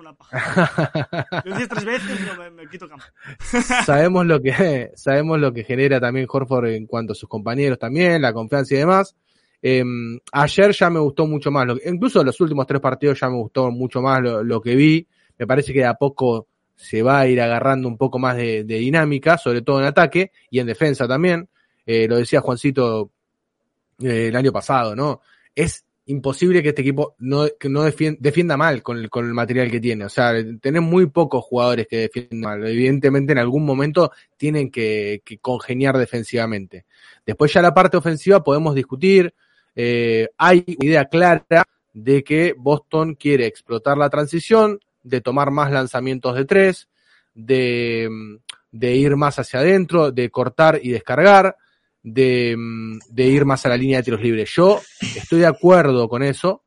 [3.87, 8.23] sabemos lo que sabemos lo que genera también Horford en cuanto a sus compañeros también,
[8.23, 9.17] la confianza y demás.
[9.61, 9.85] Eh,
[10.33, 13.37] ayer ya me gustó mucho más, lo que- incluso los últimos tres partidos ya me
[13.37, 15.07] gustó mucho más lo, que vi.
[15.39, 18.65] Me parece que de a poco se va a ir agarrando un poco más de,
[18.65, 21.49] dinámica, sobre todo en ataque y en defensa también.
[21.85, 23.11] Eh, lo decía Juancito
[24.01, 25.21] eh, el año pasado, ¿no?
[25.55, 29.35] Es imposible que este equipo no, que no defien- defienda mal con el, con el
[29.35, 30.05] material que tiene.
[30.05, 32.67] O sea, tenés muy pocos jugadores que defienden mal.
[32.67, 36.87] Evidentemente, en algún momento tienen que, que congeniar defensivamente.
[37.27, 39.35] Después ya la parte ofensiva podemos discutir.
[39.81, 41.63] Eh, hay una idea clara
[41.95, 46.89] de que Boston quiere explotar la transición, de tomar más lanzamientos de tres,
[47.33, 48.09] de,
[48.73, 51.57] de ir más hacia adentro, de cortar y descargar,
[52.03, 52.57] de,
[53.09, 54.51] de ir más a la línea de tiros libres.
[54.51, 54.81] Yo
[55.15, 56.65] estoy de acuerdo con eso.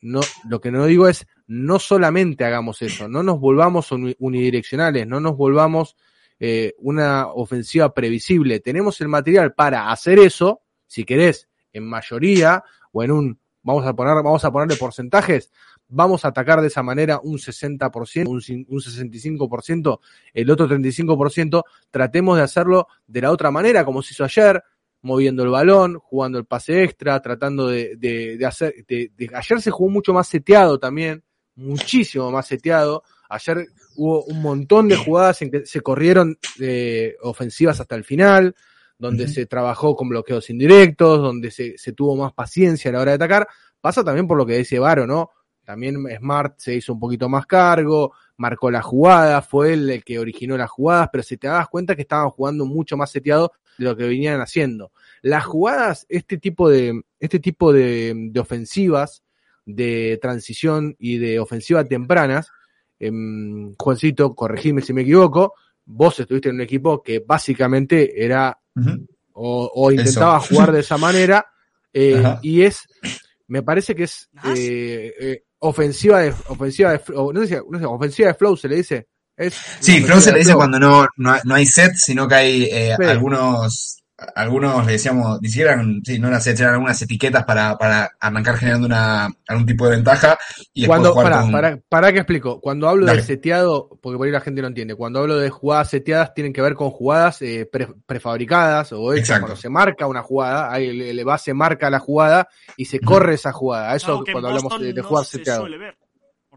[0.00, 5.18] Lo que no digo es no solamente hagamos eso, no nos volvamos uni- unidireccionales, no
[5.18, 5.96] nos volvamos
[6.38, 8.60] eh, una ofensiva previsible.
[8.60, 12.62] Tenemos el material para hacer eso, si querés, en mayoría
[12.92, 15.50] o en un, vamos a poner, vamos a ponerle porcentajes,
[15.88, 20.00] vamos a atacar de esa manera un 60%, un, un 65%,
[20.34, 24.62] el otro 35%, tratemos de hacerlo de la otra manera, como se hizo ayer,
[25.02, 29.90] moviendo el balón, jugando el pase extra, tratando de, de, hacer, de- ayer se jugó
[29.90, 31.22] mucho más seteado también,
[31.54, 33.02] muchísimo más seteado.
[33.28, 38.54] Ayer hubo un montón de jugadas en que se corrieron eh, ofensivas hasta el final,
[38.98, 43.10] donde se trabajó con bloqueos indirectos, donde se, se tuvo más paciencia a la hora
[43.12, 43.46] de atacar.
[43.80, 45.30] Pasa también por lo que dice Varo, ¿no?
[45.64, 50.18] También Smart se hizo un poquito más cargo, marcó la jugada, fue él el que
[50.18, 53.84] originó las jugadas, pero si te das cuenta que estaban jugando mucho más seteado de
[53.84, 54.92] lo que venían haciendo.
[55.22, 59.24] Las jugadas, este tipo de, este tipo de, de ofensivas,
[59.64, 62.48] de transición y de ofensiva tempranas,
[63.00, 65.54] em, Juancito, corregime si me equivoco,
[65.84, 68.58] vos estuviste en un equipo que básicamente era
[69.32, 70.46] O, o intentaba Eso.
[70.48, 71.44] jugar de esa manera
[71.92, 72.80] eh, y es
[73.48, 74.58] me parece que es ¿Más?
[74.58, 78.68] eh, eh, ofensiva de ofensiva de o no sé, no sé, ofensiva de flow se
[78.68, 80.58] le dice es Sí, Flow se le dice flow.
[80.60, 84.02] cuando no, no, no hay set, sino que hay eh, algunos,
[84.34, 88.86] algunos le decíamos, ni siquiera sí, no eran eran algunas etiquetas para, para arrancar generando
[88.86, 90.38] una, algún tipo de ventaja
[90.72, 91.52] y cuando jugar para, con...
[91.52, 93.20] para, para que explico cuando hablo Dale.
[93.20, 96.54] de seteado porque por ahí la gente no entiende cuando hablo de jugadas seteadas tienen
[96.54, 99.42] que ver con jugadas eh, pre- prefabricadas o hechas Exacto.
[99.48, 102.48] cuando se marca una jugada ahí el, el base marca la jugada
[102.78, 105.08] y se corre esa jugada Es eso algo que en cuando hablamos de, de no
[105.08, 105.98] jugar se seteado suele ver,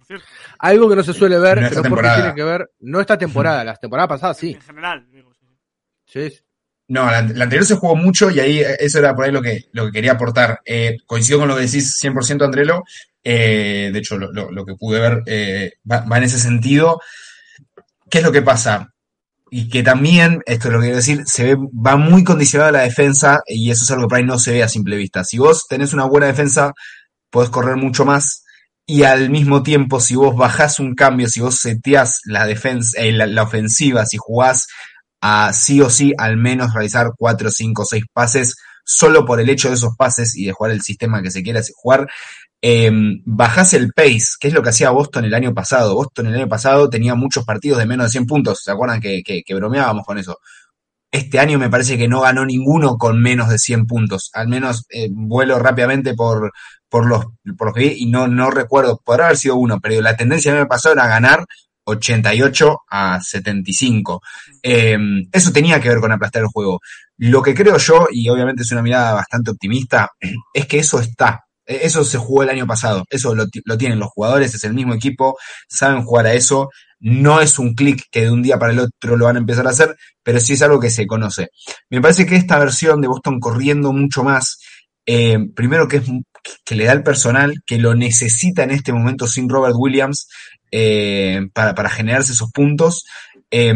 [0.08, 0.26] cierto.
[0.60, 2.16] algo que no se suele ver No pero esta porque temporada.
[2.22, 5.34] tiene que ver no esta temporada la temporada pasada sí En general, digo.
[5.34, 5.46] sí.
[6.06, 6.40] sí sí.
[6.90, 9.44] No, la, la anterior se jugó mucho y ahí eh, eso era por ahí lo
[9.44, 10.60] que, lo que quería aportar.
[10.66, 12.84] Eh, coincido con lo que decís 100% Andrelo.
[13.24, 17.00] Eh, de hecho, lo, que pude ver eh, va, en ese sentido.
[18.10, 18.90] ¿Qué es lo que pasa?
[19.52, 22.74] Y que también, esto es lo que quiero decir, se ve, va muy condicionado a
[22.74, 25.24] la defensa y eso es algo que por ahí no se ve a simple vista.
[25.24, 26.74] Si vos tenés una buena defensa,
[27.30, 28.44] podés correr mucho más
[28.88, 33.12] y al mismo tiempo, si vos bajás un cambio, si vos seteás la defensa, eh,
[33.12, 34.66] la ofensiva, si jugás
[35.22, 39.70] a sí o sí al menos realizar cuatro, cinco, seis pases, solo por el hecho
[39.70, 42.08] de esos pases y de jugar el sistema que se quiera jugar,
[42.62, 42.92] eh,
[43.26, 45.96] bajás el pace, que es lo que hacía Boston el año pasado.
[45.96, 49.22] Boston el año pasado tenía muchos partidos de menos de 100 puntos, ¿se acuerdan que,
[49.24, 50.40] que, bromeábamos con eso?
[51.12, 54.30] Este año me parece que no ganó ninguno con menos de 100 puntos.
[54.34, 56.52] Al menos eh, vuelo rápidamente por,
[56.88, 57.26] por, los,
[57.58, 60.52] por los que vi y no, no recuerdo, podrá haber sido uno, pero la tendencia
[60.52, 61.46] el año pasado era ganar
[61.90, 64.22] 88 a 75.
[64.64, 64.98] Eh,
[65.32, 66.80] eso tenía que ver con aplastar el juego.
[67.18, 70.10] Lo que creo yo, y obviamente es una mirada bastante optimista,
[70.54, 71.42] es que eso está.
[71.66, 73.06] Eh, Eso se jugó el año pasado.
[73.10, 76.70] Eso lo, lo tienen los jugadores, es el mismo equipo, saben jugar a eso.
[77.00, 79.66] No es un clic que de un día para el otro lo van a empezar
[79.68, 81.50] a hacer, pero sí es algo que se conoce.
[81.90, 84.60] Me parece que esta versión de Boston corriendo mucho más,
[85.06, 86.04] eh, primero que es
[86.66, 90.28] que le da el personal que lo necesita en este momento sin Robert Williams
[90.72, 93.06] eh, para, para generarse esos puntos.
[93.52, 93.74] eh,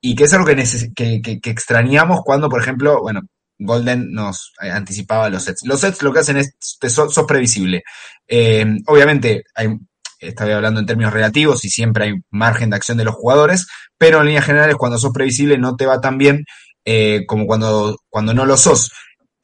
[0.00, 3.22] y que es algo que, que, que- extrañamos cuando, por ejemplo, bueno,
[3.58, 5.64] Golden nos anticipaba los sets.
[5.64, 7.82] Los sets lo que hacen es, te sos, previsible.
[8.28, 9.68] Eh, obviamente, hay,
[10.54, 13.66] hablando en términos relativos y siempre hay margen de acción de los jugadores,
[13.98, 16.44] pero en líneas generales cuando sos previsible no te va tan bien
[16.84, 18.92] eh, como cuando, cuando no lo sos.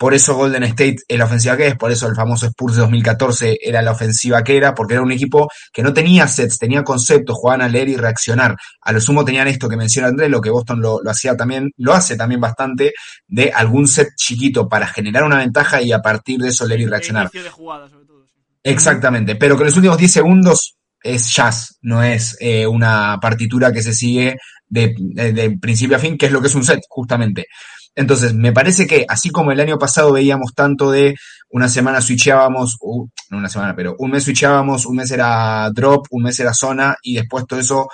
[0.02, 2.80] Por eso Golden State es la ofensiva que es, por eso el famoso Spurs de
[2.80, 6.82] 2014 era la ofensiva que era, porque era un equipo que no tenía sets, tenía
[6.82, 8.56] conceptos, jugaban a leer y reaccionar.
[8.80, 11.70] A lo sumo tenían esto que menciona Andrés, lo que Boston lo, lo hacía también,
[11.76, 12.92] lo hace también bastante,
[13.28, 16.86] de algún set chiquito para generar una ventaja y a partir de eso leer y
[16.86, 17.30] reaccionar.
[17.30, 18.26] de jugada, sobre todo.
[18.64, 23.82] Exactamente, pero que los últimos 10 segundos es jazz, no es eh, una partitura que
[23.82, 24.36] se sigue
[24.66, 27.46] de, de- de principio a fin, que es lo que es un set, justamente.
[27.94, 31.14] Entonces, me parece que así como el año pasado veíamos tanto de
[31.50, 36.06] una semana switchábamos, uh, no una semana, pero un mes switchábamos, un mes era drop,
[36.10, 37.88] un mes era zona y después todo eso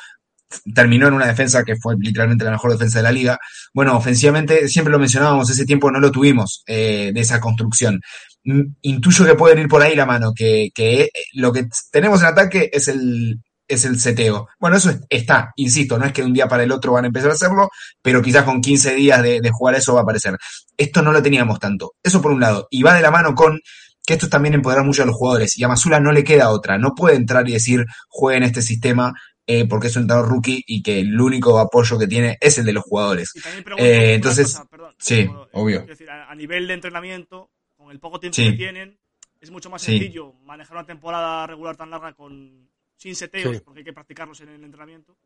[0.74, 3.38] terminó en una defensa que fue literalmente la mejor defensa de la liga.
[3.74, 8.00] Bueno, ofensivamente, siempre lo mencionábamos, ese tiempo no lo tuvimos eh, de esa construcción.
[8.44, 12.20] Mm, Intuyo que pueden ir por ahí la mano, que, que eh, lo que tenemos
[12.20, 14.48] en ataque es el, es el seteo.
[14.58, 17.04] Bueno, eso es- está, insisto, no es que de un día para el otro van
[17.04, 17.68] a empezar a hacerlo,
[18.02, 20.36] pero quizás con 15 días de, de jugar eso va a aparecer.
[20.76, 21.92] Esto no lo teníamos tanto.
[22.02, 22.66] Eso por un lado.
[22.70, 23.60] Y va de la mano con
[24.06, 25.58] que esto es también empoderar mucho a los jugadores.
[25.58, 26.78] Y a Masula no le queda otra.
[26.78, 29.12] No puede entrar y decir, jueguen este sistema
[29.50, 32.64] eh, porque es un entrenador rookie y que el único apoyo que tiene es el
[32.66, 33.32] de los jugadores.
[33.34, 35.80] Y también pregunto Eh, entonces, cosa, perdón, sí, como, obvio.
[35.80, 38.50] Es decir, a, a nivel de entrenamiento, con el poco tiempo Sí.
[38.50, 38.98] que tienen,
[39.40, 39.92] es mucho más Sí.
[39.98, 42.68] sencillo manejar una temporada regular tan larga con
[42.98, 43.62] sin seteos, Sí.
[43.64, 45.16] porque hay que practicarlos en el entrenamiento.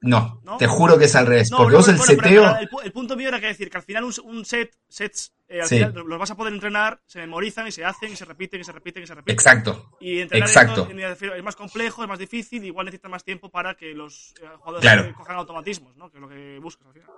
[0.00, 0.56] No, ¿No?
[0.56, 1.50] te juro que es al revés.
[1.50, 2.56] No, porque no, vos el bueno, seteo.
[2.56, 5.34] el, pu- el punto mío era que decir que al final un, un set, sets,
[5.46, 5.76] eh, al Sí.
[5.76, 8.64] final los vas a poder entrenar, se memorizan y se hacen y se repiten y
[8.64, 9.34] se repiten y se repiten.
[9.34, 9.90] Exacto.
[10.00, 10.88] Y entrenar Exacto.
[10.90, 14.46] esto, es más complejo, es más difícil, igual necesitas más tiempo para que los eh,
[14.58, 15.02] jugadores Claro.
[15.04, 16.10] eh, cojan automatismos, ¿no?
[16.10, 17.10] Que es lo que buscas al final.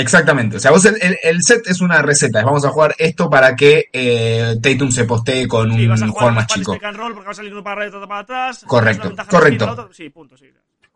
[0.00, 0.56] Exactamente.
[0.56, 2.44] O sea, vos el, el- el set es una receta.
[2.44, 6.06] Vamos a jugar esto para que eh, Tatum se postee con Sí, un vas a
[6.06, 6.72] jugar jugador más chico.
[6.74, 8.64] pick and roll porque va a salir uno para arriba y otro para atrás.
[8.66, 9.88] Correcto, correcto.
[9.92, 10.46] Sí, punto, sí.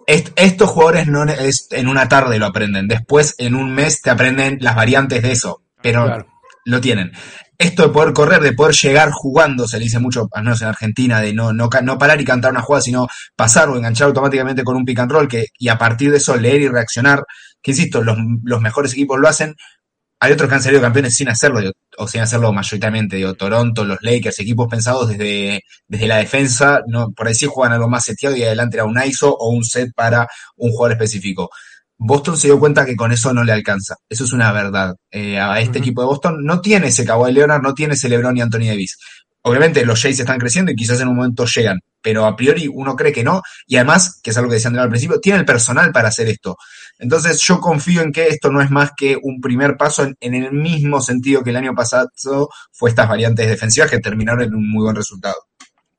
[0.07, 2.89] Est- estos jugadores no es, en una tarde lo aprenden.
[2.89, 5.63] Después, en un mes, te aprenden las variantes de eso.
[5.83, 6.27] Pero Claro.
[6.65, 7.13] lo tienen.
[7.59, 10.69] Esto de poder correr, de poder llegar jugando, se le dice mucho, al menos en
[10.69, 14.65] Argentina, de no, no, no parar y cantar una jugada, sino pasar o enganchar automáticamente
[14.65, 17.25] con un pick and roll, que, y a partir de eso leer y reaccionar,
[17.63, 19.57] que insisto, los, los mejores equipos lo hacen.
[20.21, 23.85] Hay otros que han salido campeones sin hacerlo, digo, o sin hacerlo mayoritariamente, digo, Toronto,
[23.85, 28.05] los Lakers, equipos pensados desde, desde la defensa, no, por ahí sí juegan algo más
[28.05, 31.51] seteado y adelante era un ISO o un set para un jugador específico.
[32.05, 33.97] Boston se dio cuenta que con eso no le alcanza.
[34.09, 34.97] Eso es una verdad.
[35.11, 38.37] Eh, a este equipo de Boston no tiene ese Kawhi Leonard, no tiene ese LeBron
[38.37, 38.99] y Anthony Davis.
[39.43, 42.97] Obviamente los Jays están creciendo y quizás en un momento llegan, pero a priori uno
[42.97, 43.43] cree que no.
[43.67, 46.57] Y además, que es algo que decían al principio, tiene el personal para hacer esto.
[46.99, 50.35] Entonces yo confío en que esto no es más que un primer paso en, en
[50.35, 52.11] el mismo sentido que el año pasado
[52.71, 55.37] fue estas variantes defensivas que terminaron en un muy buen resultado.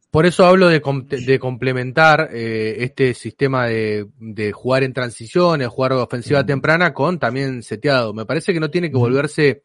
[0.10, 5.68] Por eso hablo de, com- de complementar eh, este sistema de, de jugar en transiciones,
[5.70, 8.14] jugar ofensiva temprana con también seteado.
[8.14, 9.64] Me parece que no tiene que volverse,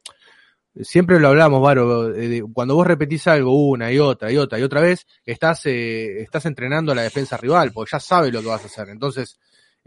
[0.80, 4.62] siempre lo hablamos, Varo, eh, cuando vos repetís algo una y otra y otra y
[4.62, 8.48] otra vez, estás, eh, estás entrenando a la defensa rival, porque ya sabe lo que
[8.48, 8.88] vas a hacer.
[8.88, 9.38] Entonces,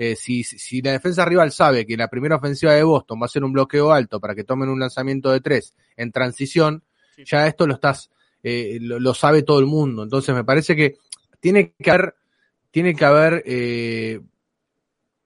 [0.04, 3.30] eh, si, si la defensa rival sabe que la primera ofensiva de Boston va a
[3.30, 6.84] ser un bloqueo alto para que tomen un lanzamiento de tres en transición,
[7.16, 7.24] Sí.
[7.28, 8.10] ya esto lo estás,
[8.42, 10.02] eh, lo, lo sabe todo el mundo.
[10.02, 10.96] Entonces me parece que
[11.40, 12.16] tiene que haber,
[12.72, 14.20] tiene que haber eh,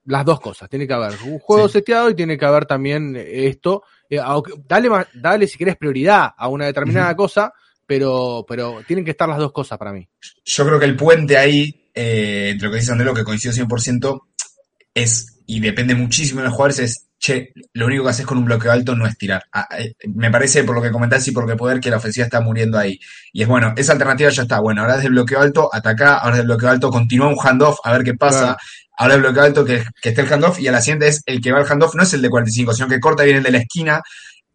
[0.06, 0.70] las dos cosas.
[0.70, 1.74] Tiene que haber un juego Sí.
[1.74, 3.84] seteado y tiene que haber también esto.
[4.68, 7.54] Dale, dale si querés prioridad a una determinada cosa,
[7.86, 10.06] pero, pero tienen que estar las dos cosas para mí.
[10.44, 14.22] Yo creo que el puente ahí, eh, entre lo que dice Andrelo, que coincido 100%,
[14.96, 18.46] es, y depende muchísimo de los jugadores, es, che, lo único que haces con un
[18.46, 19.44] bloqueo alto no es tirar.
[19.54, 21.98] Ah, eh, me parece, por lo que comentás y por lo que poder, que la
[21.98, 23.00] ofensiva está muriendo ahí.
[23.34, 24.60] Y es bueno, esa alternativa ya está.
[24.60, 27.78] Bueno, ahora es de bloqueo alto, ataca, ahora es de bloqueo alto, continúa un handoff,
[27.84, 28.40] a ver qué pasa.
[28.40, 28.58] Claro.
[28.98, 31.42] Ahora el bloqueo alto, que, que esté el handoff, y a la siguiente es el
[31.42, 33.44] que va al handoff, no es el de 45, sino que corta y viene el
[33.44, 34.02] de la esquina.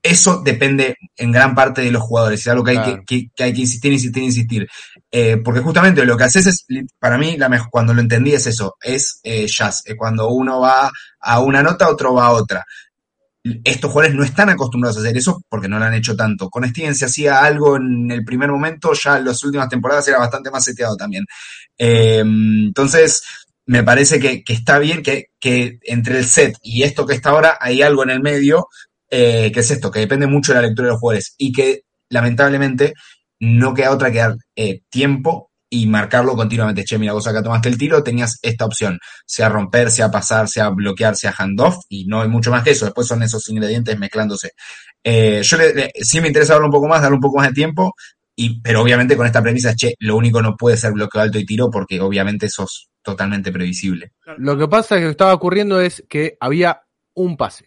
[0.03, 2.41] Eso depende en gran parte de los jugadores.
[2.41, 3.03] Es algo que hay Claro.
[3.07, 4.69] que, que- que hay que insistir, insistir, insistir.
[5.13, 6.67] Eh, porque justamente lo que haces es,
[6.99, 9.83] para mí, la mejor, cuando lo entendí es eso, es eh, jazz.
[9.97, 12.65] Cuando uno va a una nota, otro va a otra.
[13.65, 16.49] Estos jugadores no están acostumbrados a hacer eso porque no lo han hecho tanto.
[16.49, 20.19] Con Steven se hacía algo en el primer momento, ya en las últimas temporadas era
[20.19, 21.25] bastante más seteado también.
[21.77, 23.23] Eh, entonces,
[23.67, 27.31] me parece que, que está bien que, que entre el set y esto que está
[27.31, 28.69] ahora hay algo en el medio,
[29.09, 32.95] que es esto, que depende mucho de la lectura de los jugadores y que lamentablemente
[33.41, 36.85] no queda otra que dar eh, tiempo y marcarlo continuamente.
[36.85, 40.69] Che, mira, vos acá tomaste el tiro, tenías esta opción, sea romper, sea pasar, sea
[40.71, 42.87] bloquear, sea handoff, y no hay mucho más que eso.
[42.87, 44.53] Después son esos ingredientes mezclándose.
[45.05, 47.49] Eh, yo le, le- sí me interesa darle un poco más, darle un poco más
[47.49, 47.95] de tiempo,
[48.37, 51.47] y, pero obviamente con esta premisa, che, lo único no puede ser bloqueo alto y
[51.47, 54.13] tiro, porque obviamente eso es totalmente previsible.
[54.39, 56.81] Lo que pasa es que lo que estaba ocurriendo es que había
[57.15, 57.67] un pase,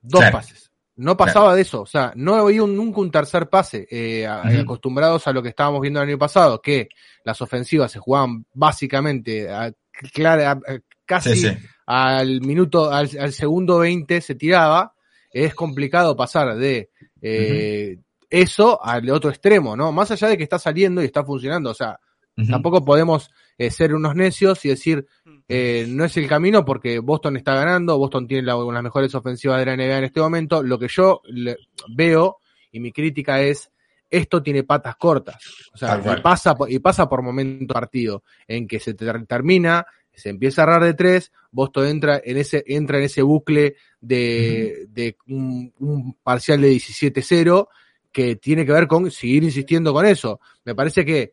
[0.00, 0.38] dos Claro.
[0.38, 0.67] pases.
[0.98, 5.26] No pasaba de eso, o sea, no había un- nunca un tercer pase, eh, acostumbrados
[5.26, 6.88] a lo que estábamos viendo el año pasado, que
[7.24, 9.72] las ofensivas se jugaban básicamente a-
[10.12, 10.58] clara- a-
[11.06, 11.56] casi Sí, sí.
[11.86, 14.92] al minuto, al, al segundo 20 se tiraba,
[15.32, 16.90] es complicado pasar de
[17.22, 17.98] eh,
[18.30, 19.90] eso al otro extremo, ¿no?
[19.92, 21.98] Más allá de que está saliendo y está funcionando, o sea,
[22.46, 25.06] Tampoco podemos eh, ser unos necios y decir
[25.48, 28.82] eh, no es el camino porque Boston está ganando, Boston tiene la- una de las
[28.84, 30.62] mejores ofensivas de la NBA en este momento.
[30.62, 31.56] Lo que yo le-
[31.88, 32.36] veo
[32.70, 33.70] y mi crítica es
[34.10, 35.36] esto tiene patas cortas,
[35.74, 39.84] o sea, y pasa por- y pasa por momento partido en que se ter- termina,
[40.14, 44.86] se empieza a errar de tres, Boston entra en ese entra en ese bucle de,
[44.90, 47.68] de un, un parcial de 17-0
[48.12, 50.40] que tiene que ver con seguir insistiendo con eso.
[50.64, 51.32] Me parece que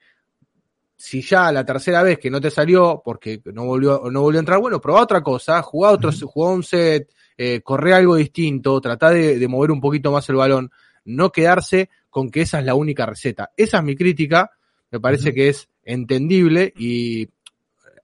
[0.96, 4.42] si ya la tercera vez que no te salió porque no volvió, no volvió a
[4.42, 9.10] entrar, bueno, probá otra cosa, jugá otro, jugá un set, eh, corre algo distinto, tratá
[9.10, 10.72] de, de mover un poquito más el balón,
[11.04, 13.52] no quedarse con que esa es la única receta.
[13.58, 14.52] Esa es mi crítica,
[14.92, 17.28] me parece que es entendible y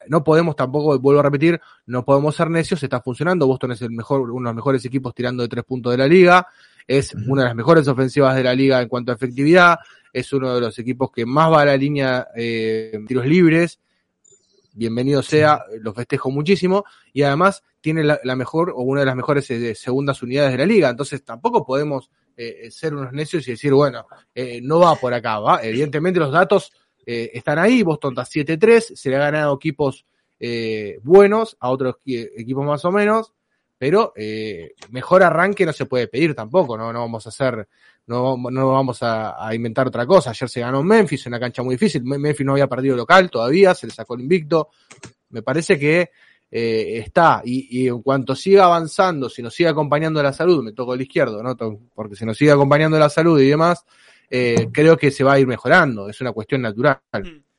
[0.08, 3.92] no podemos tampoco, vuelvo a repetir, no podemos ser necios, está funcionando, Boston es el
[3.92, 6.48] mejor, uno de los mejores equipos tirando de tres puntos de la liga,
[6.88, 9.78] es una de las mejores ofensivas de la liga en cuanto a efectividad,
[10.14, 13.80] es uno de los equipos que más va a la línea eh, tiros libres,
[14.74, 19.16] bienvenido sea, lo festejo muchísimo, y además tiene la, la mejor o una de las
[19.16, 23.52] mejores eh, segundas unidades de la liga, entonces tampoco podemos eh, ser unos necios y
[23.52, 26.72] decir, bueno, eh, no va por acá, va, evidentemente los datos
[27.06, 30.06] eh, están ahí, Boston está 7-3, se le ha ganado equipos
[30.40, 33.34] eh, buenos, a otros qui- equipos más o menos,
[33.78, 37.68] pero eh, mejor arranque no se puede pedir tampoco, no, no vamos a hacer,
[38.08, 40.32] no, no vamos a, a inventar otra cosa.
[40.32, 42.04] Ayer se ganó en Memphis, en una cancha muy difícil.
[42.04, 44.70] Me- Memphis no había perdido local todavía, se le sacó el invicto.
[45.30, 46.10] Me parece que
[46.54, 50.74] eh, está, y, y en cuanto siga avanzando, si nos sigue acompañando la salud, me
[50.74, 51.56] toco el izquierdo, ¿no?
[51.96, 53.86] Porque si nos sigue acompañando la salud y demás,
[54.30, 57.00] eh, creo que se va a ir mejorando, es una cuestión natural.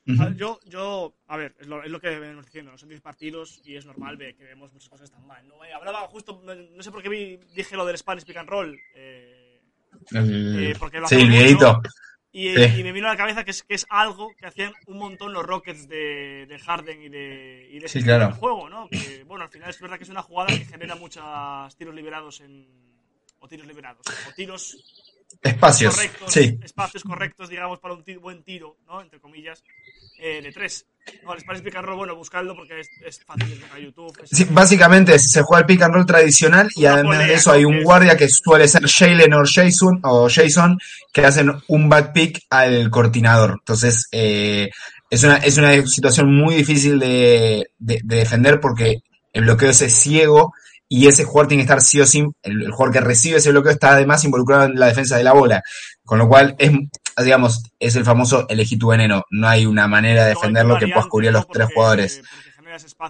[0.05, 0.21] Mm.
[0.21, 2.77] A ver, yo, yo, a ver, es lo, es lo que venimos diciendo, ¿no?
[2.77, 5.47] son 10 partidos y es normal ve, que vemos muchas cosas tan mal.
[5.47, 5.65] ¿no?
[5.65, 8.49] Eh, hablaba justo, no, no sé por qué vi, dije lo del Spanish Pick and
[8.49, 8.77] Roll.
[8.97, 9.42] eh,
[10.11, 10.75] El- Eh,
[11.09, 11.81] sí, el videito.
[12.35, 12.81] Y, Sí.
[12.81, 15.35] y me vino a la cabeza que es, que es algo que hacían un montón
[15.35, 18.33] los Rockets de, de Harden y de, y de Sí, ese claro.
[18.37, 18.89] juego, ¿no?
[18.89, 21.23] Que, bueno, al final es verdad que es una jugada que genera muchos
[21.77, 22.67] tiros liberados en.
[23.41, 24.07] O tiros liberados.
[24.29, 24.77] O tiros
[25.43, 25.95] Espacios.
[25.95, 26.33] correctos.
[26.33, 26.59] Sí.
[26.63, 29.03] Espacios correctos, digamos, para un buen tiro, ¿no?
[29.03, 29.63] Entre comillas.
[30.19, 30.87] eh, de tres.
[31.25, 34.17] No, el Spanish Pick and Roll, bueno, buscadlo porque es, es fácil en YouTube.
[34.23, 37.65] es- Sí, básicamente se juega el pick and roll tradicional y además de eso hay
[37.65, 40.79] un guardia que suele ser Jalen o Jason o Jason
[41.13, 43.57] que hacen un back pick al cortinador.
[43.61, 44.71] Entonces eh,
[45.11, 48.99] es una es una situación muy difícil de, de- de defender porque
[49.33, 50.53] el bloqueo ese es ciego
[50.89, 53.51] y ese jugador tiene que estar sí o sí, el, el jugador que recibe ese
[53.51, 55.63] bloqueo está además involucrado en la defensa de la bola.
[56.05, 56.71] Con lo cual es,
[57.17, 59.25] digamos, es el famoso elegí tu veneno.
[59.31, 62.23] No hay una manera de no defenderlo que puedas cubrir a los tres jugadores.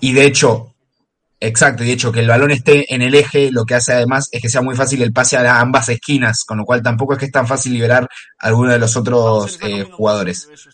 [0.01, 0.73] Y de hecho,
[1.45, 4.29] Exacto, y de hecho que el balón esté en el eje, lo que hace además
[4.31, 7.19] es que sea muy fácil el pase a ambas esquinas, con lo cual tampoco es
[7.19, 10.49] que es tan fácil liberar a alguno de los otros eh, jugadores.
[10.53, 10.71] este.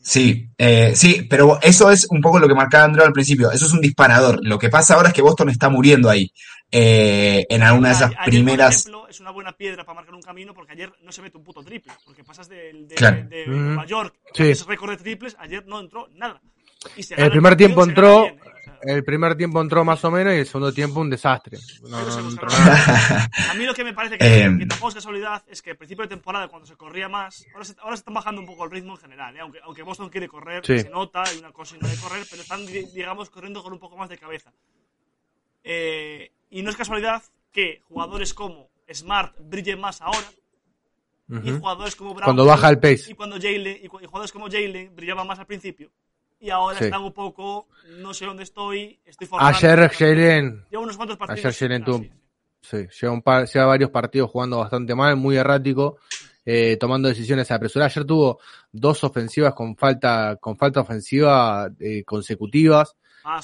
[0.00, 3.66] Sí, eh, sí, pero eso es un poco lo que marcaba Andrew al principio, eso
[3.66, 4.38] es un disparador.
[4.42, 6.32] Lo que pasa ahora es que Boston está muriendo ahí,
[6.72, 8.80] eh, en alguna de esas Ayer, por primeras...
[8.80, 11.44] ejemplo, es una buena piedra para marcar un camino porque ayer no se mete un
[11.44, 11.92] puto triple.
[12.04, 13.24] Porque pasas de, de, Claro.
[13.28, 13.50] de Ujú.
[13.52, 14.42] Nueva York, Sí.
[14.44, 16.40] que es récord de triples, ayer no entró nada.
[16.96, 18.40] Y se gana El primer tiempo entró, bien, ¿eh?
[18.42, 21.58] O sea, el primer tiempo entró más o menos y el segundo tiempo un desastre.
[21.82, 22.40] No, no, no.
[22.42, 25.76] A mí lo que me parece que, Eh, que tampoco es casualidad es que al
[25.76, 28.64] principio de temporada, cuando se corría más, ahora se, ahora se están bajando un poco
[28.64, 29.40] el ritmo en general, ¿eh?
[29.40, 30.78] aunque, aunque Boston quiere correr, Sí.
[30.80, 33.72] se nota, hay una cosa y no de correr, pero están, di- digamos, corriendo con
[33.74, 34.50] un poco más de cabeza.
[35.64, 40.28] Eh, y no es casualidad que jugadores como Smart brillen más ahora
[41.42, 43.10] y jugadores como Brown Cuando baja el pace.
[43.10, 45.90] y cuando Jalen y, jugadores como Jalen brillaban más al principio.
[46.38, 46.84] Y ahora Sí.
[46.84, 47.68] están un poco
[48.00, 51.44] no sé dónde estoy estoy forzando Ayer Jalen, lleva unos cuantos partidos.
[51.46, 52.04] Ayer Jalen Ah, tuvo,
[52.60, 55.96] sí, lleva, un par, lleva varios partidos jugando bastante mal, muy errático,
[56.44, 57.96] eh, tomando decisiones apresuradas.
[57.96, 58.38] Ayer tuvo
[58.72, 62.94] dos ofensivas con falta, con falta ofensiva eh, consecutivas,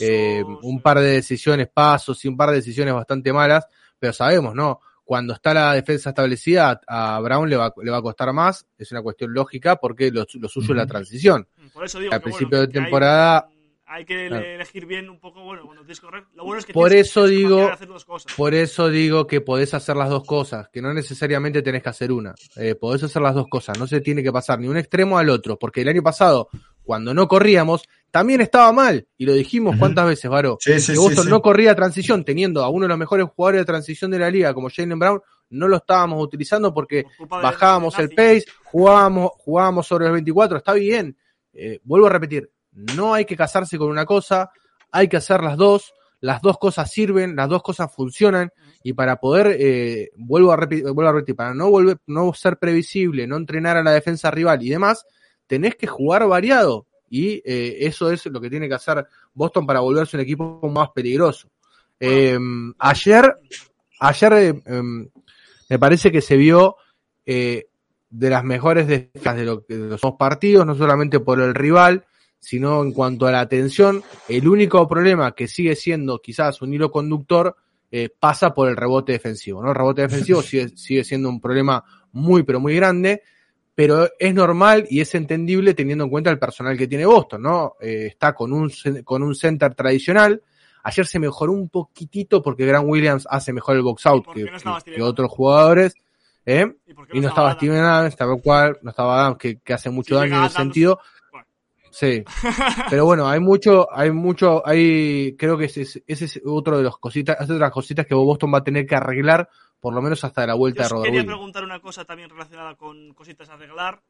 [0.00, 3.66] eh, un par de decisiones, pasos y un par de decisiones bastante malas,
[3.98, 4.80] pero sabemos, ¿no?
[5.04, 8.92] Cuando está la defensa establecida, a Brown le va, le va a costar más, es
[8.92, 11.48] una cuestión lógica porque lo, lo suyo es la transición.
[11.72, 13.48] por eso digo al que, principio bueno, de que temporada-
[13.90, 14.44] hay, que Claro.
[14.44, 17.06] elegir bien un poco bueno cuando tienes que correr lo bueno es que Por tienes,
[17.08, 20.68] eso tienes digo- hacer dos cosas Por eso digo que podés hacer las dos cosas,
[20.68, 22.34] que no necesariamente tenés que hacer una.
[22.56, 25.30] Eh, podés hacer las dos cosas, no se tiene que pasar ni un extremo al
[25.30, 26.50] otro, porque el año pasado,
[26.88, 30.92] cuando no corríamos, también estaba mal, y lo dijimos cuántas veces, Varo, Sí, sí, que
[30.94, 31.30] sí, Boston sí.
[31.30, 34.54] no corría transición, teniendo a uno de los mejores jugadores de transición de la liga,
[34.54, 35.20] como Jalen Brown,
[35.50, 40.06] no lo estábamos utilizando porque Por culpa de- bajábamos de el pace, jugábamos, jugábamos sobre
[40.06, 41.14] los 24, está bien.
[41.52, 44.50] Eh, vuelvo a repetir, no hay que casarse con una cosa,
[44.90, 48.50] hay que hacer las dos, las dos cosas sirven, las dos cosas funcionan,
[48.82, 52.56] y para poder, eh, vuelvo, a repetir, vuelvo a repetir, para no volver, no ser
[52.56, 55.04] previsible, no entrenar a la defensa rival y demás,
[55.48, 56.86] tenés que jugar variado.
[57.10, 60.90] Y eh, eso es lo que tiene que hacer Boston para volverse un equipo más
[60.94, 61.48] peligroso.
[61.98, 62.38] Eh,
[62.78, 63.34] ayer,
[63.98, 65.08] ayer eh, em,
[65.68, 66.76] me parece que se vio
[67.26, 67.66] eh,
[68.10, 72.04] de las mejores defensas de, lo- de los dos partidos, no solamente por el rival,
[72.38, 74.02] sino en cuanto a la atención.
[74.28, 77.56] El único problema que sigue siendo quizás un hilo conductor
[77.90, 79.62] eh, pasa por el rebote defensivo.
[79.62, 79.70] ¿no?
[79.70, 81.82] El rebote defensivo sigue, sigue siendo un problema
[82.12, 83.22] muy, pero muy grande,
[83.78, 87.76] pero es normal y es entendible teniendo en cuenta el personal que tiene Boston, ¿no?
[87.80, 88.72] Eh, está con un,
[89.04, 90.42] con un center tradicional.
[90.82, 94.50] Ayer se mejoró un poquitito porque Grant Williams hace mejor el box out que,
[94.98, 95.94] no otros jugadores.
[96.44, 96.66] ¿eh?
[96.88, 97.52] ¿Y, qué Y no estaba?
[97.52, 100.98] Steven Adams, tal cual, no estaba Adams, que, que hace mucho daño en ese sentido.
[101.30, 101.46] bueno.
[101.92, 102.24] Sí.
[102.90, 106.82] Pero bueno, hay mucho, hay mucho, hay, creo que ese es, ese es otro de
[106.82, 109.48] los cositas, es otra de las cositas que Boston va a tener que arreglar,
[109.80, 112.74] por lo menos hasta la vuelta Yo de Robert quería preguntar una cosa también relacionada
[112.74, 114.02] con cositas a arreglar.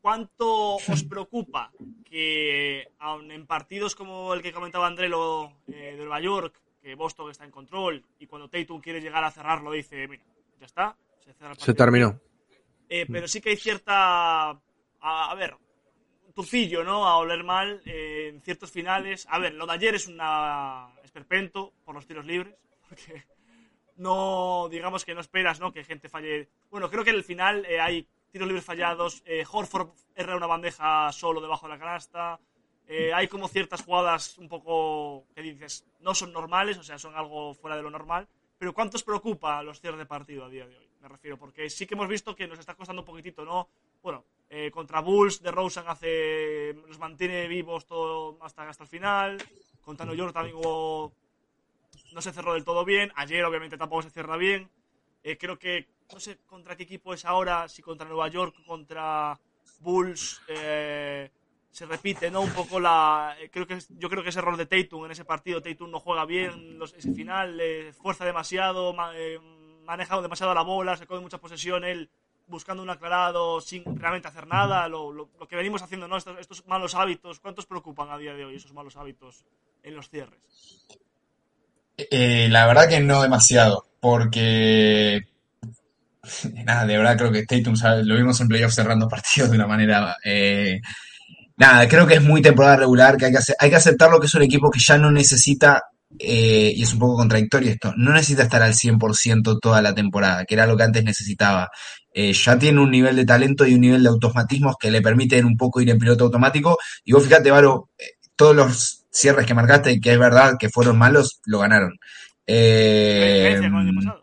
[0.00, 1.72] ¿Cuánto os preocupa
[2.04, 7.30] que, aun en partidos como el que comentaba Andrelo eh, de Nueva York, que Boston
[7.30, 10.22] está en control y cuando Tatum quiere llegar a cerrarlo dice, mira,
[10.60, 12.20] ya está, se, cierra el Se partido terminó.
[12.88, 14.50] Eh, pero sí que hay cierta.
[14.50, 14.60] A,
[15.00, 15.56] a ver,
[16.24, 17.06] un tufillo, ¿no?
[17.06, 19.26] A oler mal eh, en ciertos finales.
[19.28, 22.54] A ver, lo de ayer es una esperpento por los tiros libres.
[22.88, 23.24] Porque
[23.96, 25.72] no, digamos que no esperas, ¿no?
[25.72, 26.48] Que gente falle.
[26.70, 29.22] Bueno, creo que en el final eh, hay tiros libres fallados.
[29.24, 32.38] eh, Horford erra una bandeja solo debajo de la canasta.
[32.88, 37.16] eh, hay como ciertas jugadas un poco que dices no son normales, o sea, son
[37.16, 38.28] algo fuera de lo normal.
[38.58, 40.88] Pero ¿cuánto os preocupa los cierres de partido a día de hoy?
[41.02, 43.68] Me refiero, porque sí que hemos visto que nos está costando un poquitito, ¿no?
[44.02, 44.24] Bueno,
[44.72, 46.72] contra Bulls, de Rosen hace.
[46.88, 49.38] los mantiene vivos todo hasta, hasta el final.
[49.82, 50.56] Contra New York también
[52.12, 53.12] no se cerró del todo bien.
[53.16, 54.70] Ayer, obviamente, tampoco se cierra bien.
[55.22, 59.38] Eh, creo que, no sé contra qué equipo es ahora, si contra Nueva York, contra
[59.80, 61.30] Bulls, eh,
[61.70, 62.40] se repite, ¿no?
[62.42, 63.36] Un poco la.
[63.38, 65.60] eh, creo que es- yo creo que ese error de Tatum en ese partido.
[65.60, 69.12] Tatum no juega bien los- ese final, eh, fuerza demasiado, ma-
[69.84, 72.10] maneja demasiado la bola, se coge mucha posesión él
[72.48, 74.88] buscando un aclarado sin realmente hacer nada.
[74.88, 76.16] Lo, lo- lo que venimos haciendo, ¿no?
[76.16, 79.44] Estos, estos malos hábitos, ¿cuántos preocupan a día de hoy esos malos hábitos
[79.82, 80.86] en los cierres?
[81.98, 85.22] Eh, la verdad que no demasiado, porque
[86.64, 87.74] nada, de verdad creo que Tatum
[88.04, 90.80] lo vimos en playoffs cerrando partidos de una manera eh,
[91.56, 94.20] nada, creo que es muy temporada regular, que hay que, ace- hay que aceptar lo
[94.20, 95.84] que es un equipo que ya no necesita,
[96.18, 100.44] eh, y es un poco contradictorio esto, no necesita estar al 100% toda la temporada,
[100.46, 101.70] que era lo que antes necesitaba.
[102.14, 105.56] Ya tiene un nivel de talento y un nivel de automatismos que le permiten un
[105.56, 106.78] poco ir en piloto automático.
[107.04, 107.90] Y vos fíjate, Varo,
[108.36, 111.98] todos los cierres que marcaste, que es verdad que fueron malos, lo ganaron.
[112.46, 113.68] ¿Qué
[114.18, 114.22] Eh?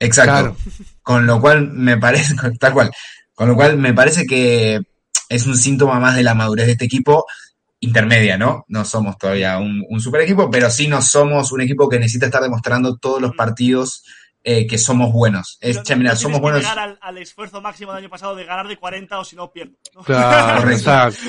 [0.00, 0.32] Exacto.
[0.32, 0.56] Claro.
[1.02, 2.90] Con lo cual me parece, tal cual,
[3.34, 4.80] con lo cual me parece que
[5.28, 7.26] es un síntoma más de la madurez de este equipo
[7.80, 8.64] intermedia, ¿no?
[8.68, 12.26] No somos todavía un, un super equipo, pero sí no somos un equipo que necesita
[12.26, 14.02] estar demostrando todos los partidos
[14.48, 15.58] eh, que somos buenos.
[15.60, 16.60] Es, No- che, mira, somos que buenos.
[16.62, 19.50] llegar al, al esfuerzo máximo del año pasado de ganar de 40 o si no
[19.50, 19.72] pierdo.
[19.94, 20.02] ¿no?
[20.04, 20.78] Claro, Correcto.
[20.90, 21.20] exacto.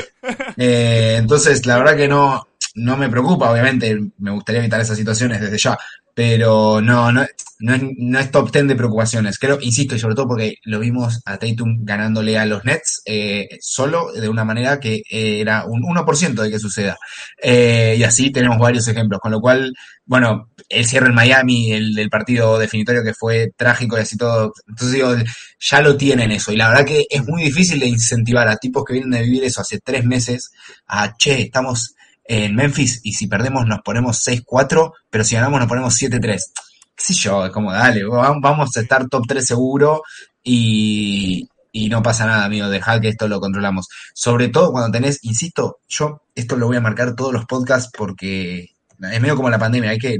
[0.56, 2.48] Eh, entonces, la verdad que no,
[2.78, 5.78] no me preocupa, obviamente, me gustaría evitar esas situaciones desde ya,
[6.14, 7.26] pero no, no,
[7.60, 9.40] no es, top 10 de preocupaciones.
[9.40, 13.50] Creo, insisto, y sobre todo porque lo vimos a Tatum ganándole a los Nets eh,
[13.62, 16.98] solo de una manera que eh, era un 1% de que suceda.
[17.42, 19.74] Eh, y así tenemos varios ejemplos, con lo cual,
[20.06, 24.54] bueno, el cierre en Miami, el del partido definitorio que fue trágico y así todo.
[24.68, 25.16] Entonces digo,
[25.60, 26.52] ya lo tienen eso.
[26.52, 29.44] Y la verdad que es muy difícil de incentivar a tipos que vienen de vivir
[29.46, 30.52] eso hace tres meses
[30.88, 31.96] a, che, estamos
[32.28, 36.52] en Memphis y si perdemos nos ponemos 6-4, pero si ganamos nos ponemos 7-3.
[36.96, 40.02] Qué sé yo, es como, dale, va- vamos a estar top 3 seguro
[40.44, 43.88] y, y no pasa nada, amigo, dejad que esto lo controlamos.
[44.14, 48.70] Sobre todo cuando tenés, insisto, yo esto lo voy a marcar todos los podcasts porque
[49.12, 50.18] es medio como la pandemia, hay que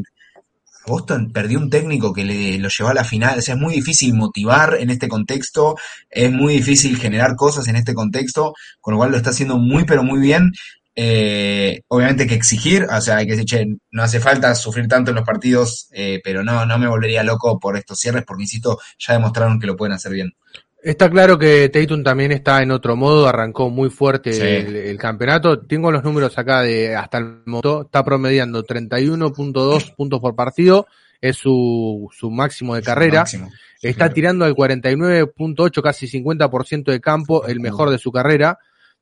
[0.86, 3.40] Boston perdió un técnico que le, lo llevó a la final.
[3.40, 5.76] O sea, es muy difícil motivar en este contexto,
[6.10, 9.84] es muy difícil generar cosas en este contexto, con lo cual lo está haciendo muy,
[9.84, 10.52] pero muy bien.
[11.00, 14.88] Eh, obviamente hay que exigir, o sea, hay que decir, che, no hace falta sufrir
[14.88, 18.44] tanto en los partidos, eh, pero no, no me volvería loco por estos cierres, porque
[18.46, 20.34] insisto, ya demostraron que lo pueden hacer bien.
[20.82, 24.42] Está claro que Tatum también está en otro modo, arrancó muy fuerte Sí.
[24.42, 25.60] el, el campeonato.
[25.60, 30.88] Tengo los números acá de hasta el momento, está promediando 31.2 puntos por partido,
[31.22, 33.20] es su, su máximo de carrera.
[33.22, 33.52] Máximo.
[33.84, 38.58] Está tirando al 49.8, casi 50% de campo, el mejor de su carrera.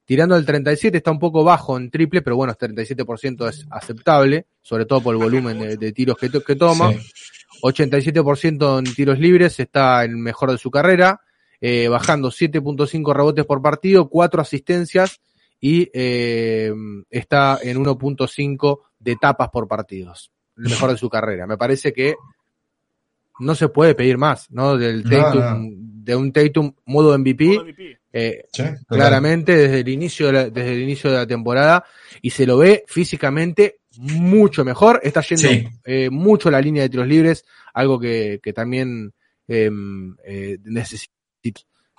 [0.05, 4.85] Tirando al 37, está un poco bajo en triple, pero bueno, 37% es aceptable, sobre
[4.85, 6.91] todo por el volumen de, de tiros que, to- que toma.
[6.93, 6.99] Sí.
[7.63, 11.21] 87% en tiros libres, está el mejor de su carrera,
[11.61, 15.19] eh, bajando 7.5 rebotes por partido, 4 asistencias
[15.59, 16.71] y eh,
[17.09, 21.47] está en 1.5 de tapas por partidos, el mejor de su carrera.
[21.47, 22.15] Me parece que
[23.39, 24.77] no se puede pedir más, ¿no?
[24.77, 25.75] Del No, Tatum, no.
[26.03, 27.97] de un Tatum modo MVP, Modo MVP.
[28.13, 31.83] eh, Sí, claramente desde el inicio de la, desde el inicio de la temporada
[32.21, 34.99] y se lo ve físicamente mucho mejor.
[35.03, 35.67] Está yendo Sí.
[35.85, 39.13] eh, mucho la línea de tiros libres, algo que, que también
[39.47, 39.69] eh,
[40.25, 41.13] eh, necesita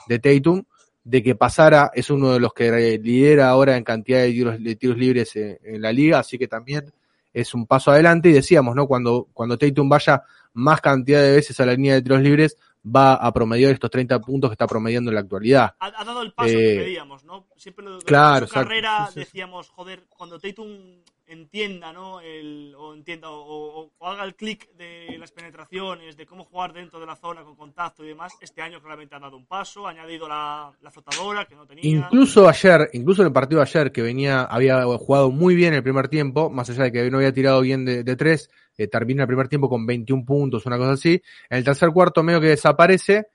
[0.08, 0.62] de Tatum,
[1.04, 4.76] de que pasara, es uno de los que lidera ahora en cantidad de tiros, de
[4.76, 6.92] tiros libres en la liga, así que también
[7.32, 8.86] es un paso adelante y decíamos, ¿no?
[8.86, 10.22] Cuando, cuando Tatum vaya
[10.56, 14.20] más cantidad de veces a la línea de tiros libres, va a promediar estos 30
[14.20, 15.74] puntos que está promediando en la actualidad.
[15.78, 17.46] Ha, ha dado el paso que Eh, pedíamos, ¿no?
[17.56, 19.20] Siempre lo, claro, en su carrera Sí, sí.
[19.20, 22.20] decíamos, joder, cuando Tatum entienda, ¿no?
[22.20, 27.06] El, o entienda, o, haga el clic de las penetraciones, de cómo jugar dentro de
[27.06, 30.28] la zona con contacto y demás, este año claramente ha dado un paso, ha añadido
[30.28, 31.84] la, la flotadora que no tenía.
[31.84, 35.82] Incluso ayer, incluso en el partido de ayer, que venía, había jugado muy bien el
[35.82, 39.22] primer tiempo, más allá de que no había tirado bien de, de tres, eh, termina
[39.22, 41.20] el primer tiempo con 21 puntos, una cosa así.
[41.48, 43.28] En el tercer cuarto medio que desaparece,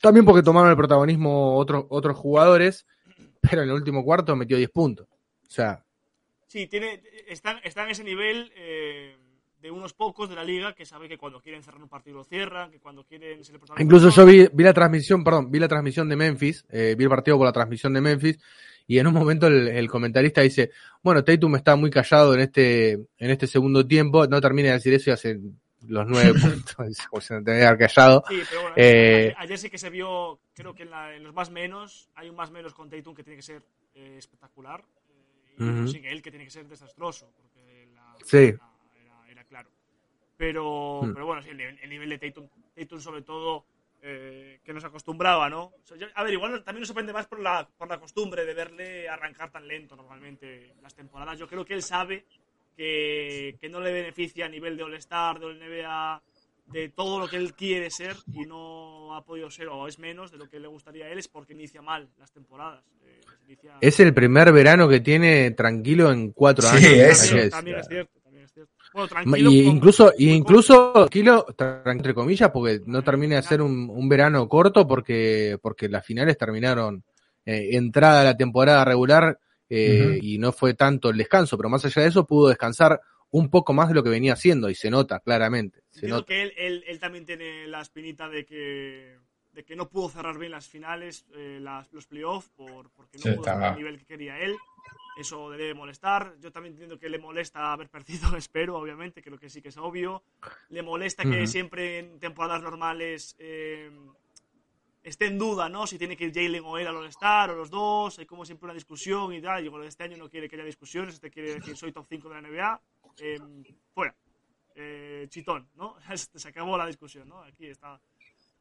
[0.00, 2.86] también porque tomaron el protagonismo otros otros jugadores,
[3.40, 5.06] pero en el último cuarto metió 10 puntos.
[5.08, 5.84] O sea,
[6.48, 9.16] Sí, tiene, está, está en ese nivel, eh,
[9.60, 12.24] de unos pocos de la liga que sabe que cuando quieren cerrar un partido lo
[12.24, 15.68] cierran, que cuando quieren el protagonista- Incluso yo vi, vi la transmisión, perdón, vi la
[15.68, 18.38] transmisión de Memphis, eh, vi el partido por la transmisión de Memphis,
[18.86, 20.70] y en un momento el, el comentarista dice,
[21.02, 24.94] bueno, Tatum está muy callado en este, en este segundo tiempo, no termina de decir
[24.94, 25.38] eso y hace
[25.86, 28.24] los nueve puntos, como si no tenía callado.
[28.28, 31.24] Sí, pero bueno, Eh, ayer, ayer sí que se vio, creo que en, la- en
[31.24, 33.62] los más menos, hay un más menos con Tatum que tiene que ser
[33.94, 34.82] eh, espectacular,
[35.88, 38.36] sin él que tiene que ser desastroso, porque la, Sí.
[38.36, 38.70] era,
[39.02, 39.70] era- era claro.
[40.36, 41.12] Pero, Mm.
[41.14, 43.64] pero bueno, sí, el, nivel- el nivel de Tatum, Tatum sobre todo,
[44.00, 45.64] eh, que nos acostumbraba, ¿no?
[45.64, 48.44] O sea, yo- a ver, igual también nos sorprende más por la, por la costumbre
[48.44, 51.36] de verle arrancar tan lento normalmente las temporadas.
[51.38, 52.24] Yo creo que él sabe
[52.76, 56.22] que, que no le beneficia a nivel de All-Star, de All-NBA,
[56.72, 60.30] de todo lo que él quiere ser y no ha podido ser o es menos
[60.30, 62.84] de lo que le gustaría a él es porque inicia mal las temporadas.
[63.04, 67.22] Eh, inicia- Es el primer verano que tiene tranquilo en cuatro Sí, años.
[67.22, 68.72] que también, también es cierto, también es cierto.
[68.92, 69.50] Bueno, Ma- tranquilo.
[69.50, 73.88] Y con- incluso, y incluso tranquilo, tra- entre comillas, porque no termina de ser un,
[73.90, 77.02] un verano corto porque, porque las finales terminaron
[77.46, 79.38] eh, entrada a la temporada regular
[79.70, 83.00] eh, y no fue tanto el descanso, pero más allá de eso pudo descansar
[83.30, 85.82] un poco más de lo que venía haciendo y se nota claramente.
[85.90, 86.26] Se nota.
[86.26, 89.18] que él, él, él también tiene la espinita de que,
[89.52, 93.22] de que no pudo cerrar bien las finales, eh, las, los playoffs, por, porque no
[93.24, 93.76] Sí, pudo mal.
[93.76, 94.56] nivel que quería él.
[95.18, 96.36] Eso le debe molestar.
[96.40, 99.76] Yo también entiendo que le molesta haber perdido, espero, obviamente, creo que sí que es
[99.76, 100.22] obvio.
[100.68, 103.90] Le molesta que siempre en temporadas normales eh,
[105.02, 105.88] esté en duda, ¿no?
[105.88, 108.18] Si tiene que ir Jalen o él al All-Star o los dos.
[108.20, 109.64] Hay como siempre una discusión y tal.
[109.64, 111.14] Y bueno, este año no quiere que haya discusiones.
[111.14, 112.80] Este quiere decir soy top 5 de la NBA.
[113.20, 113.38] Eh,
[113.94, 114.14] fuera.
[114.74, 115.96] Eh, chitón, ¿no?
[116.34, 117.42] Se acabó la discusión, ¿no?
[117.42, 118.00] Aquí está.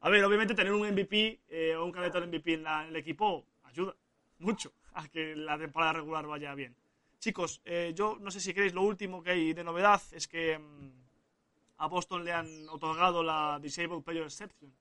[0.02, 2.90] A ver, obviamente tener un MVP eh, o un candidato al MVP en, la- en
[2.90, 3.96] el equipo ayuda
[4.40, 6.76] mucho a que la temporada regular vaya bien.
[7.20, 10.58] Chicos, eh, yo no sé si queréis lo último que hay de novedad es que
[10.58, 10.92] mm,
[11.78, 14.72] a Boston le han otorgado la Disabled Player Exception.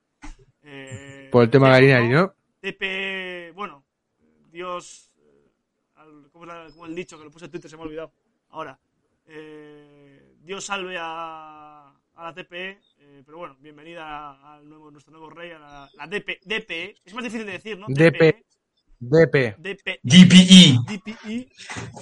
[0.63, 2.35] Eh, Por el tema TP, Galinari, ¿no?
[2.61, 3.85] TP, bueno,
[4.51, 5.51] Dios, eh,
[5.97, 7.71] al- ¿cómo, es la- cómo es el dicho que lo puse en Twitter?
[7.71, 8.13] Se me ha olvidado.
[8.51, 8.79] Ahora,
[9.27, 15.31] eh, Dios salve a, a la TPE, eh, pero bueno, bienvenida al nuevo, nuestro nuevo
[15.31, 16.95] rey, a la, la DP, DPE.
[17.05, 17.87] Es más difícil de decir, ¿no?
[17.89, 18.37] DP.
[18.99, 19.57] DP.
[19.59, 20.01] DPE.
[20.03, 20.79] DPE.
[20.89, 21.49] DPE.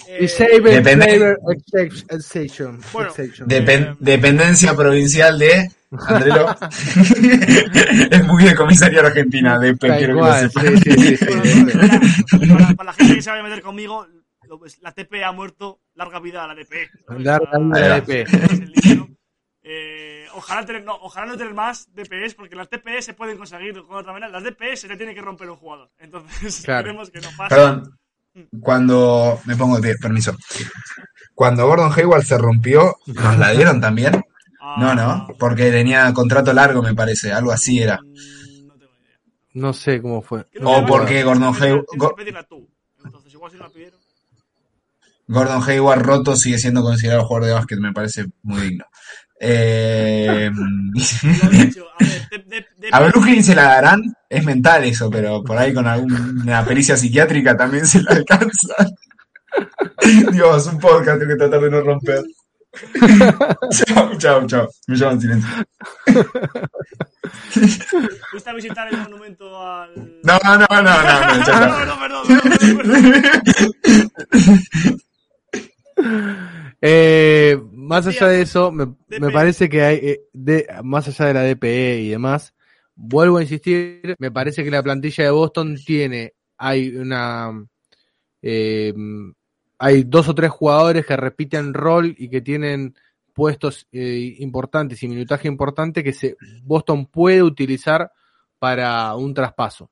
[0.09, 2.81] eh, Disabled Depende- Player Exception- Exception.
[2.93, 3.49] Bueno, Exception.
[3.49, 5.71] Depen- Eh, dependencia provincial de
[6.07, 6.55] Andrelo.
[8.11, 9.59] es muy de comisaría argentina,
[9.89, 10.49] Tal quiero que lo
[10.79, 11.27] sí, sí, sí.
[12.39, 14.07] Bueno, para, para la gente que se vaya a meter conmigo,
[14.59, 16.55] pues, la TPE ha muerto, larga vida a la.
[16.55, 16.61] ¿no?
[17.19, 19.09] Larga vida a la ¿no?
[19.67, 23.73] Eh, ojalá, tener, no, ojalá no tener más DPS, porque las DPS se pueden conseguir
[23.73, 24.29] de otra manera.
[24.31, 25.91] Las DPS se le tiene que romper un jugador.
[25.99, 26.81] Entonces, Claro.
[26.81, 27.55] esperemos que no pase.
[27.55, 27.99] Perdón,
[28.61, 29.41] cuando.
[29.47, 30.37] Me pongo de permiso.
[31.35, 34.23] Cuando Gordon Hayward se rompió, ¿nos la dieron también?
[34.61, 37.99] Ah, No, no, porque tenía contrato largo, me parece, algo así era.
[38.03, 39.19] mm, No tengo idea.
[39.55, 40.47] No sé cómo fue.
[40.63, 41.87] O porque Gordon Hayward-.
[43.05, 43.99] Entonces, igual si no la pidieron.
[45.27, 48.85] Gordon Hayward roto sigue siendo considerado jugador de básquet, me parece muy digno.
[49.41, 50.51] Eh,
[51.51, 55.43] dicho, a ver, de- de- de- a Brooklyn se la darán, es mental eso, pero
[55.43, 58.75] por ahí con alguna pericia psiquiátrica también se la alcanza.
[60.33, 62.23] Dios, un podcast tengo que tratar de no romper.
[63.71, 64.69] chao, chao, chao.
[64.89, 65.49] Me llaman silencio.
[68.31, 69.91] ¿Fuiste a visitar el monumento al.
[70.25, 72.25] No, no, no, no, no, no, perdón.
[76.87, 81.35] Eh, más allá de eso, me, me parece que hay, eh, de, más allá de
[81.35, 82.55] la DPE y demás,
[82.95, 87.67] vuelvo a insistir, me parece que la plantilla de Boston tiene, hay una,
[88.43, 88.93] eh,
[89.79, 92.95] hay dos o tres jugadores que repiten rol y que tienen
[93.33, 98.13] puestos eh, importantes y minutaje importante que se, Boston puede utilizar
[98.59, 99.91] para un traspaso.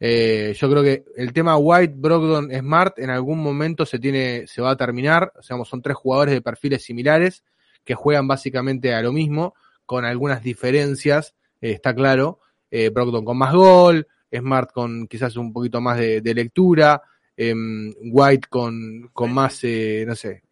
[0.00, 4.62] Eh, yo creo que el tema White, Brogdon, Smart en algún momento se tiene, se
[4.62, 5.32] va a terminar.
[5.38, 7.42] O sea, son tres jugadores de perfiles similares
[7.84, 9.54] que juegan básicamente a lo mismo,
[9.86, 12.40] con algunas diferencias, eh, está claro.
[12.70, 17.00] Eh, Brogdon con más gol, Smart con quizás un poquito más de, de lectura,
[17.36, 20.42] em, White con, con más, eh, no sé,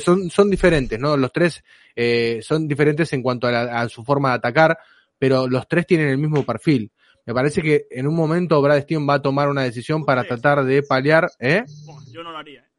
[0.00, 1.16] son, son diferentes, ¿no?
[1.16, 1.62] Los tres
[1.94, 4.76] eh, son diferentes en cuanto a, la- a su forma de atacar,
[5.18, 6.90] pero los tres tienen el mismo perfil.
[7.26, 10.64] Me parece que en un momento Brad Steven va a tomar una decisión para tratar
[10.64, 11.64] de paliar, ¿eh?
[12.12, 12.60] Yo no lo haría.
[12.60, 12.70] ¿eh?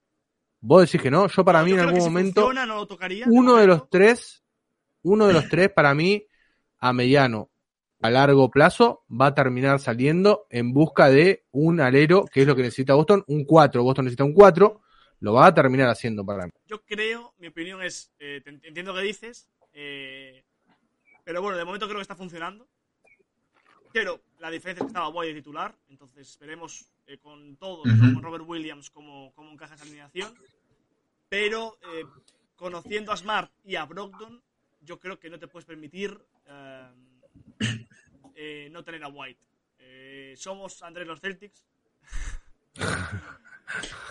[0.62, 2.76] Vos decís que no, yo para No, mí yo en algún si momento, funciona, no
[2.78, 4.44] lo tocaría, uno de los tres,
[5.04, 6.26] uno de los tres para mí,
[6.80, 7.50] a mediano,
[8.02, 12.56] a largo plazo, va a terminar saliendo en busca de un alero, que es lo
[12.56, 14.82] que necesita Boston, un 4, Boston necesita un 4,
[15.20, 16.52] lo va a terminar haciendo para mí.
[16.68, 20.44] Yo creo, mi opinión es, eh, te entiendo lo que dices, Eh,
[21.24, 22.68] pero bueno, de momento creo que está funcionando.
[23.98, 25.76] Pero la diferencia es que estaba White de titular.
[25.90, 27.96] Entonces veremos eh, con todos, Ujú.
[27.96, 28.14] ¿no?
[28.14, 30.36] con Robert Williams, cómo, cómo encaja esa alineación.
[31.28, 32.06] Pero eh,
[32.56, 34.40] conociendo a Smart y a Brogdon,
[34.82, 36.92] yo creo que no te puedes permitir eh,
[38.36, 39.42] eh, no tener a White.
[39.80, 41.66] Eh, somos Andrés los Celtics.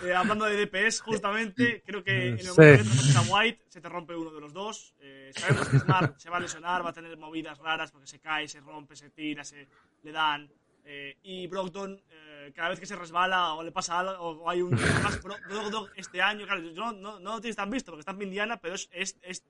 [0.02, 3.12] Eh, hablando de DPS, justamente, creo que en el momento Sí.
[3.12, 4.94] que a White, se te rompe uno de los dos.
[5.00, 8.18] Eh, sabemos que Smart se va a lesionar, va a tener movidas raras porque se
[8.20, 9.66] cae, se rompe, se tira, se
[10.02, 10.50] le dan.
[10.84, 14.62] Eh, y Brogdon, eh, cada vez que se resbala o le pasa algo, o hay
[14.62, 14.72] un.
[15.08, 18.22] Además, Brogdon este año, claro, no, no, no lo tienes tan visto porque está en
[18.22, 19.42] Indiana, pero es, es, es,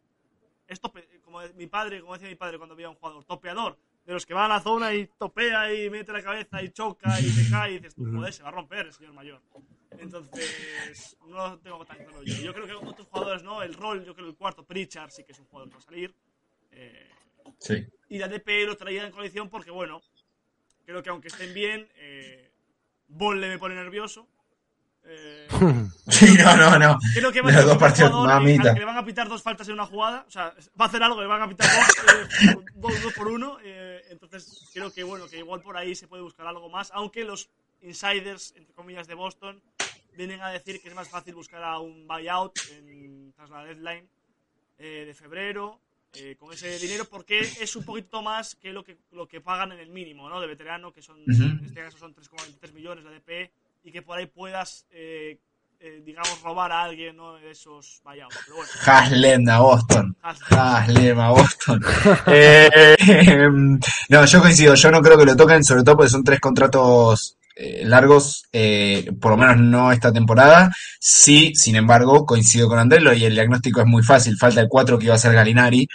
[0.68, 3.76] es tope- como mi padre, como decía mi padre cuando veía un jugador, topeador.
[4.06, 7.18] De los que va a la zona y topea y mete la cabeza y choca
[7.20, 9.42] y se cae y dices, tú, joder, se va a romper el señor mayor.
[9.98, 12.34] Entonces, no lo tengo tan claro yo.
[12.36, 13.62] Yo creo que otros jugadores, ¿no?
[13.62, 16.14] El rol, yo creo que el cuarto, Pritchard, sí que es un jugador para salir.
[16.70, 17.10] Eh,
[17.58, 17.86] Sí.
[18.08, 20.00] y la DP lo traía en coalición porque, bueno,
[20.84, 22.50] creo que aunque estén bien, eh,
[23.08, 24.28] Bolle me pone nervioso.
[25.08, 25.46] Eh,
[26.08, 26.98] Sí, no, no, no.
[27.14, 28.74] creo que va a dos partidos, al mamita.
[28.74, 30.24] que le van a pitar dos faltas en una jugada.
[30.26, 33.28] O sea, va a hacer algo, le van a pitar dos, eh, dos, dos por
[33.28, 33.58] uno.
[33.64, 36.90] eh, entonces, creo que, bueno, que igual por ahí se puede buscar algo más.
[36.94, 37.48] Aunque los
[37.82, 39.60] insiders, entre comillas, de Boston
[40.16, 44.08] vienen a decir que es más fácil buscar a un buyout en, tras la deadline
[44.78, 45.78] eh, de febrero
[46.14, 49.72] eh, con ese dinero porque es un poquito más que lo que lo que pagan
[49.72, 50.40] en el mínimo ¿no?
[50.40, 53.50] de veterano que son en este caso son 3,23 millones de DP
[53.86, 55.38] y que por ahí puedas eh,
[55.78, 57.34] eh, digamos robar a alguien ¿no?
[57.34, 58.26] de esos pero
[58.56, 60.16] bueno Haslem a Boston.
[60.22, 60.58] Haslem.
[60.58, 61.84] Haslem a Boston.
[62.26, 63.48] Eh,
[64.08, 64.74] no, yo coincido.
[64.74, 69.10] Yo no creo que lo toquen, sobre todo porque son tres contratos eh, largos, eh,
[69.18, 70.70] por lo menos no esta temporada.
[71.00, 74.36] Sí, sin embargo, coincido con Andrelo y el diagnóstico es muy fácil.
[74.36, 75.88] Falta el 4 que iba a ser Galinari.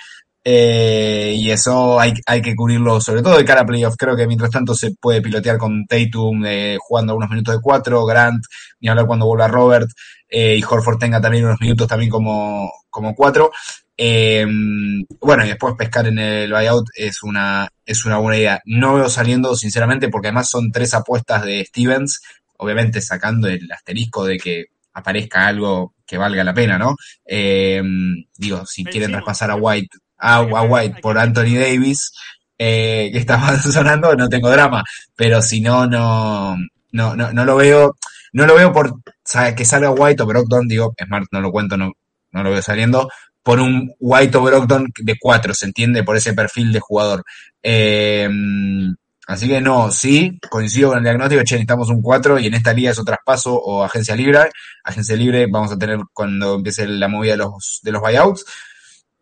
[0.43, 3.95] Eh, y eso hay, hay que cubrirlo, sobre todo de cara a playoff.
[3.97, 8.05] Creo que mientras tanto se puede pilotear con Tatum eh, jugando unos minutos de 4,
[8.05, 8.43] Grant,
[8.79, 9.89] ni hablar cuando vuelva Robert,
[10.27, 13.51] eh, y Horford tenga también unos minutos también como, como 4.
[13.97, 14.47] Eh,
[15.19, 18.61] bueno, y después pescar en el buyout es una, es una buena idea.
[18.65, 22.21] No veo saliendo, sinceramente, porque además son tres apuestas de Stevens,
[22.57, 26.95] obviamente sacando el asterisco de que aparezca algo que valga la pena, ¿no?
[27.25, 27.81] Eh,
[28.37, 29.55] digo, si quieren traspasar a.
[29.55, 31.17] White, a, White por.
[31.17, 32.11] Anthony Davis,
[32.57, 34.83] eh, que estaba sonando, no tengo drama,
[35.15, 36.55] pero si no, no,
[36.91, 37.97] no, no, no lo veo,
[38.33, 39.01] no lo veo por
[39.55, 41.91] que salga White o Brogdon, digo, Smart no lo cuento, no,
[42.31, 43.09] no lo veo saliendo,
[43.43, 46.03] por un White o Brogdon de cuatro, ¿se entiende?
[46.03, 47.23] Por ese perfil de jugador.
[47.63, 48.29] Eh,
[49.27, 52.73] así que no, sí, coincido con el diagnóstico, che, necesitamos un 4 y en esta
[52.73, 54.51] liga es o traspaso o agencia libre.
[54.83, 58.45] Agencia libre vamos a tener cuando empiece la movida de los, de los buyouts.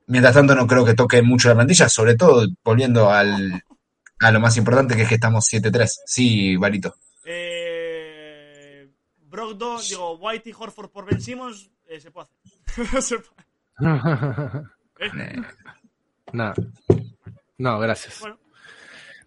[0.10, 3.64] Mientras tanto no creo que toque mucho la plantilla, sobre todo volviendo al,
[4.20, 5.88] a lo más importante que es que estamos 7-3.
[6.06, 6.96] Sí, Barito.
[7.26, 8.90] Eh,
[9.28, 12.28] Brogdon, digo, White y Horford por Ben Simmons, eh, se puede
[12.98, 13.02] hacer.
[13.02, 13.50] Se puede.
[15.02, 15.42] Eh,
[16.34, 16.54] no.
[17.58, 18.20] No, gracias.
[18.20, 18.38] Bueno.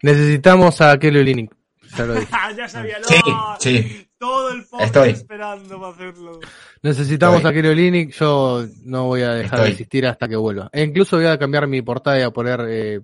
[0.03, 1.49] Necesitamos a Kelly.
[1.97, 2.31] Ya lo dije.
[2.55, 3.07] ya sabía, no.
[3.07, 3.17] Sí,
[3.59, 4.09] sí.
[4.23, 5.09] Todo el podcast Estoy.
[5.09, 6.39] esperando para hacerlo.
[6.81, 7.67] Necesitamos Estoy.
[7.67, 8.11] a Olynyk.
[8.13, 10.69] Yo no voy a dejar de existir hasta que vuelva.
[10.71, 13.01] E incluso voy a cambiar mi portada y a poner, eh,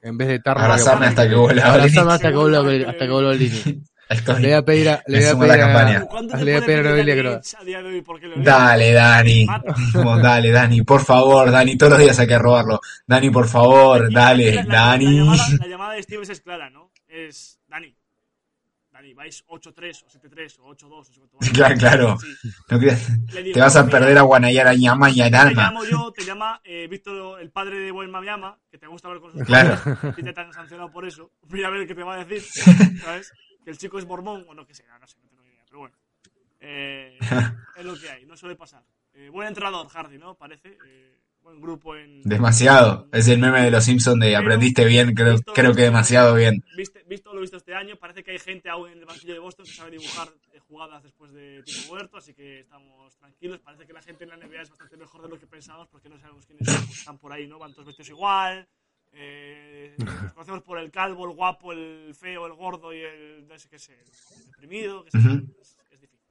[0.00, 3.30] en vez de a Abrazarme hasta que vuelva Abrazarme hasta que vuelva, hasta que vuelva
[3.32, 3.82] Olynyk.
[4.08, 4.40] Estoy.
[4.40, 6.06] Le voy a pedir a, le voy a pedir a, campaña.
[6.06, 7.40] ¿Cuánto le voy a pedir a Noelia
[8.36, 9.46] Dale, Dani.
[9.94, 12.80] Vamos, dale, Dani, por favor, Dani, todos los días hay que robarlo.
[13.06, 15.04] Dani, por favor, dale, la, Dani.
[15.04, 16.92] La llamada, la llamada de Stevens es clara, ¿no?
[17.08, 17.94] Es Dani.
[18.96, 21.52] Dani, vais 8-3 o 7-3 o 8-2 o sé cuánto vais.
[21.52, 22.16] Claro, claro.
[22.18, 22.50] Sí.
[22.70, 25.50] No Le digo, te vas a perder a Guanayara Ñama y Te Arama.
[25.52, 29.20] llamo yo, te llama eh, Víctor, el padre de Buen Llama, que te gusta hablar
[29.22, 29.78] con sus Claro.
[30.16, 31.30] y te han sancionado por eso.
[31.48, 32.42] Mira a ver qué te va a decir,
[33.02, 33.32] ¿sabes?
[33.64, 35.64] Que el chico es mormón o no que sea, no sé, no tengo ni idea,
[35.66, 35.96] pero bueno.
[36.60, 37.18] Eh,
[37.76, 38.82] es lo que hay, no suele pasar.
[39.12, 40.34] Eh, buen entrenador, Hardy, ¿no?
[40.34, 40.76] Parece.
[40.86, 42.22] Eh, buen grupo en.
[42.24, 43.08] Demasiado.
[43.12, 46.62] Es el meme de los Simpsons de aprendiste bien, creo, Visto- creo que demasiado bien.
[46.76, 49.38] Viste, visto lo visto este año, parece que hay gente aún en el banquillo de
[49.38, 53.60] Boston que sabe dibujar eh, jugadas después de tiempo muerto, así que estamos tranquilos.
[53.60, 56.08] Parece que la gente en la NBA es bastante mejor de lo que pensábamos porque
[56.08, 57.58] no sabemos quiénes son, pues están por ahí, ¿no?
[57.60, 58.66] Van todos vestidos igual.
[59.12, 63.56] Eh, nos conocemos por el calvo, el guapo, el feo, el gordo y el, no
[63.56, 63.92] sé qué sé,
[64.36, 65.04] el deprimido.
[65.04, 66.25] Que es, es difícil.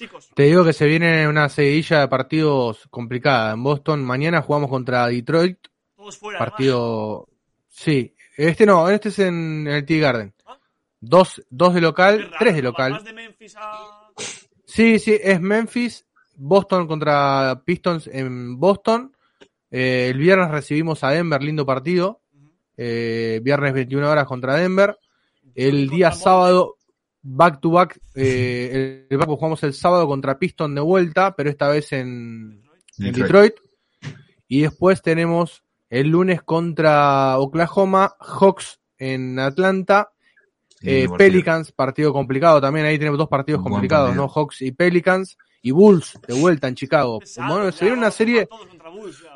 [0.00, 4.02] Chicos, Te digo que se viene una seguidilla de partidos complicada en Boston.
[4.02, 5.58] Mañana jugamos contra Detroit.
[5.94, 6.38] todos fuera.
[6.38, 6.52] además.
[6.52, 7.28] Partido.
[7.68, 10.32] Sí, este no, este es en el Tea Garden.
[10.46, 10.58] Ah.
[11.00, 12.92] Dos, dos de local, raro, tres de local.
[12.92, 14.08] Vas de Memphis a...
[14.64, 19.14] Sí, sí, es Memphis, Boston contra Pistons en Boston
[19.70, 22.22] Eh, el viernes recibimos a Denver, lindo partido.
[22.78, 24.98] Eh, viernes 21 horas contra Denver.
[25.54, 26.78] El día sábado,
[27.22, 31.50] back to back, eh, el, el back jugamos el sábado contra Piston de vuelta, pero
[31.50, 32.62] esta vez en,
[32.98, 33.54] en Detroit.
[34.48, 40.10] Y después tenemos el lunes contra Oklahoma, Hawks en Atlanta,
[40.82, 41.06] eh.
[41.16, 42.86] Pelicans, partido complicado también.
[42.86, 44.26] Ahí tenemos dos partidos Buen complicados, partido.
[44.26, 44.28] ¿no?
[44.32, 45.36] Hawks y Pelicans.
[45.62, 47.18] Y Bulls de vuelta en Chicago.
[47.18, 48.46] Pesado, Bueno, ya, se viene una serie.
[48.46, 49.29] jugar todos contra Bulls ya, ahora.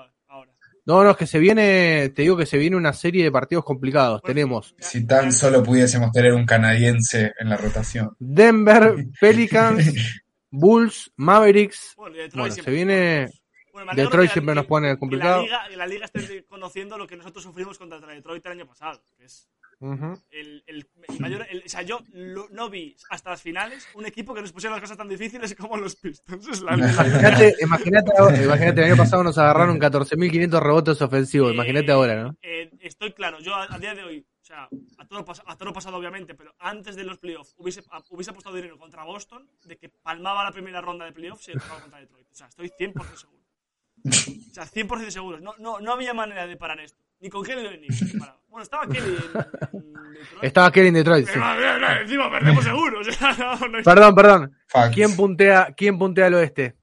[0.87, 2.11] No, no, es que se viene.
[2.15, 4.21] Te digo que se viene una serie de partidos complicados.
[4.21, 8.15] Bueno, Tenemos Si tan solo pudiésemos tener un canadiense en la rotación.
[8.19, 9.95] Denver, Pelicans,
[10.51, 11.95] Bulls, Mavericks.
[11.97, 13.29] Bueno, y Detroit Bueno, se viene.
[13.73, 15.37] Bueno, Detroit que la- siempre nos que- pone que complicado.
[15.39, 18.67] la liga, que la liga esté conociendo lo que nosotros sufrimos contra Detroit el año
[18.67, 19.03] pasado.
[19.17, 19.49] Que es
[20.31, 21.47] El, el- el mayor.
[21.51, 24.75] el- o sea, yo lo- no vi hasta las finales un equipo que nos pusiera
[24.75, 26.49] las cosas tan difíciles como los Pistons.
[26.49, 28.11] Es la, la- Imagínate, imagínate,
[28.45, 31.53] imagínate, el año pasado nos agarraron 14.500 rebotes ofensivos.
[31.53, 32.37] Imagínate Eh, ahora, ¿no?
[32.43, 34.69] eh, estoy claro, yo a, a día de hoy, o sea,
[34.99, 38.57] a todo, a todo pasado obviamente, pero antes de los playoffs hubiese, a- hubiese apostado
[38.57, 42.27] dinero contra Boston de que palmaba la primera ronda de playoffs y el contra Detroit.
[42.31, 43.41] O sea, estoy 100% seguro.
[44.07, 45.41] O sea, 100% seguro.
[45.41, 47.03] No, no, no había manera de parar esto.
[47.21, 47.89] Ni con Kelly ni.
[48.49, 50.43] Bueno, estaba Kelly en, en Detroit.
[50.45, 51.27] Estaba Kelly en Detroit.
[51.27, 51.33] sí.
[51.35, 53.01] Pero, no, no, encima perdemos seguro.
[53.01, 54.57] O sea, no, no hay- Perdón, perdón.
[54.69, 54.95] Facts.
[54.95, 56.77] ¿Quién puntea, quién puntea al oeste?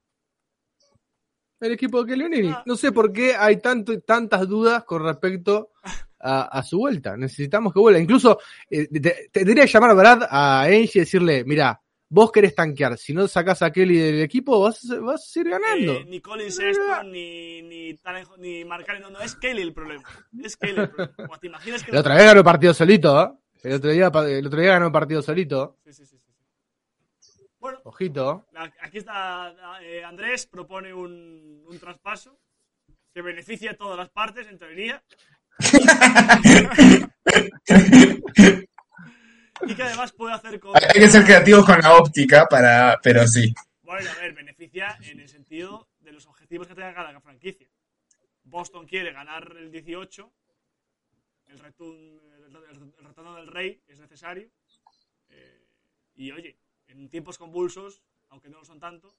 [1.60, 2.50] El equipo de Kelly.
[2.50, 2.64] Ah.
[2.66, 5.72] No sé por qué hay tanto, tantas dudas con respecto
[6.20, 7.16] a, a su vuelta.
[7.16, 8.00] Necesitamos que vuelva.
[8.00, 11.80] Incluso eh, te, te tendría que llamar a Brad a Angie y decirle, mira,
[12.12, 12.98] vos querés tanquear.
[12.98, 15.94] Si no sacás a Kelly del equipo, vas, a- vas a seguir ganando.
[15.94, 17.98] Eh, ni Collins esto, ni, ni,
[18.38, 20.04] ni Marcari, no, no, es Kelly el problema.
[20.44, 21.14] Es Kelly el problema.
[21.30, 23.32] O, ¿Te imaginas que La otra vez ganó el partido solito, ¿eh?
[23.64, 25.78] El otro día, el otro día ganó el partido solito.
[25.86, 27.46] Sí, sí, sí, sí.
[27.60, 28.48] Bueno, Ojito.
[28.82, 32.40] Aquí está eh, Andrés, propone un, un traspaso
[33.14, 35.04] que beneficia a todas las partes, en teoría.
[39.68, 40.76] y que además puede hacer con...
[40.76, 43.54] Hay que ser creativos con la óptica para, pero sí.
[43.84, 47.68] Bueno, a ver, beneficia en el sentido de los objetivos que tenga cada franquicia.
[48.44, 50.32] Boston quiere ganar el 18,
[51.48, 52.20] el, retun-
[52.98, 54.50] el, retorno del rey es necesario.
[55.30, 55.66] eh,
[56.16, 56.58] y oye,
[56.88, 59.16] en tiempos convulsos, aunque no lo son tanto,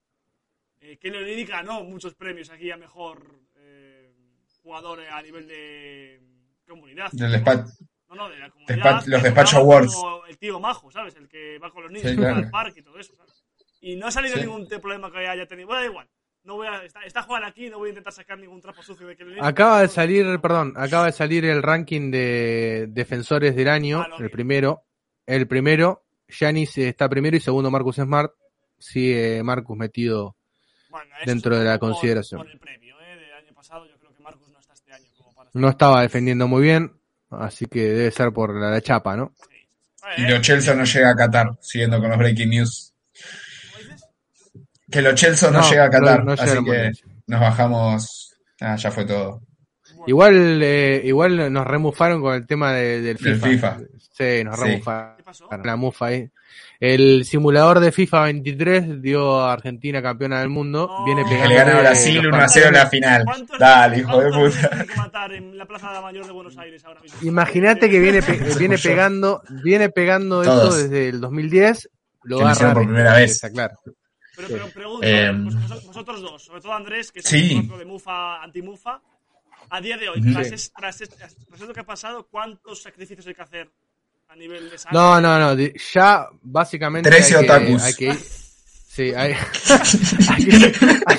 [0.80, 4.12] eh, Kelly Olynyk ganó muchos premios aquí a mejor eh,
[4.62, 6.20] jugador a nivel de
[6.66, 7.10] comunidad.
[7.12, 7.70] Del despacho.
[8.14, 8.76] No, no, de la comunidad.
[8.76, 9.94] Despa- los que Despacho jugaba Awards.
[9.94, 11.14] como El tío majo, ¿sabes?
[11.16, 12.36] El que va con los niños Sí, claro.
[12.36, 13.44] al parque y todo eso, ¿sabes?
[13.80, 14.42] Y no ha salido Sí.
[14.42, 15.66] ningún problema que haya tenido.
[15.68, 16.08] Bueno, da igual.
[16.44, 19.06] No voy a, está, está Juan aquí, no voy a intentar sacar ningún trapo sucio
[19.06, 23.68] de que le Acaba de salir, perdón, acaba de salir el ranking de defensores del
[23.68, 24.82] año, Ah, el primero.
[25.24, 28.32] El primero, Giannis está primero y segundo Marcus Smart.
[28.78, 30.36] Sigue Marcus metido.
[30.90, 32.40] Bueno, dentro de la consideración.
[32.42, 33.16] Por el premio, ¿eh?
[33.16, 35.50] Del año pasado, yo creo que Marcus no está este año como para.
[35.54, 37.00] No estaba defendiendo muy bien,
[37.40, 39.32] así que debe ser por la, la chapa, ¿no?
[39.36, 40.22] Sí.
[40.22, 42.92] Y lo Chelsea no llega a Qatar, siguiendo con los breaking news.
[44.90, 46.90] Que lo Chelsea no, No, llega a Qatar, no así que
[47.26, 48.36] nos bajamos.
[48.60, 49.40] Ah, ya fue todo.
[50.06, 53.46] Igual, eh, igual nos remufaron con el tema de- del FIFA.
[53.46, 53.78] FIFA.
[54.12, 54.64] Sí, nos Sí.
[54.64, 55.16] remufaron.
[55.16, 55.48] ¿Qué pasó?
[55.64, 56.28] La mufa ahí.
[56.84, 60.88] El simulador de FIFA 23 dio a Argentina campeona del mundo.
[60.88, 61.04] No.
[61.04, 63.24] Viene pegando le gana a Brasil 1 a 0 en la final.
[63.24, 64.68] ¿Cuántos- Dale, hijo de puta.
[64.68, 67.18] tienen que matar en la Plaza Mayor de Buenos Aires ahora mismo?
[67.22, 71.88] Imagínate que viene, pe- viene pegando, viene pegando esto desde el 2010.
[72.24, 73.30] Lo Que lo va a hicieron por primera vez.
[73.30, 73.74] Está claro.
[74.34, 77.68] Pero, pero pregunto, Eh, vos- vos- vosotros dos, sobre todo Andrés, que es Sí.
[77.70, 79.00] un de Mufa, anti-Mufa,
[79.70, 80.54] a día de hoy, tras, Sí.
[80.54, 83.70] es- tras, es- tras esto que ha pasado, ¿cuántos sacrificios hay que hacer
[84.32, 84.98] a nivel de sangre?
[84.98, 85.62] No, no, no.
[85.94, 87.10] Ya básicamente.
[87.10, 87.82] Trece hay que, otakus.
[87.82, 88.38] hay que ir-
[88.94, 89.32] Sí, hay,
[90.28, 90.56] hay, que,
[91.06, 91.18] hay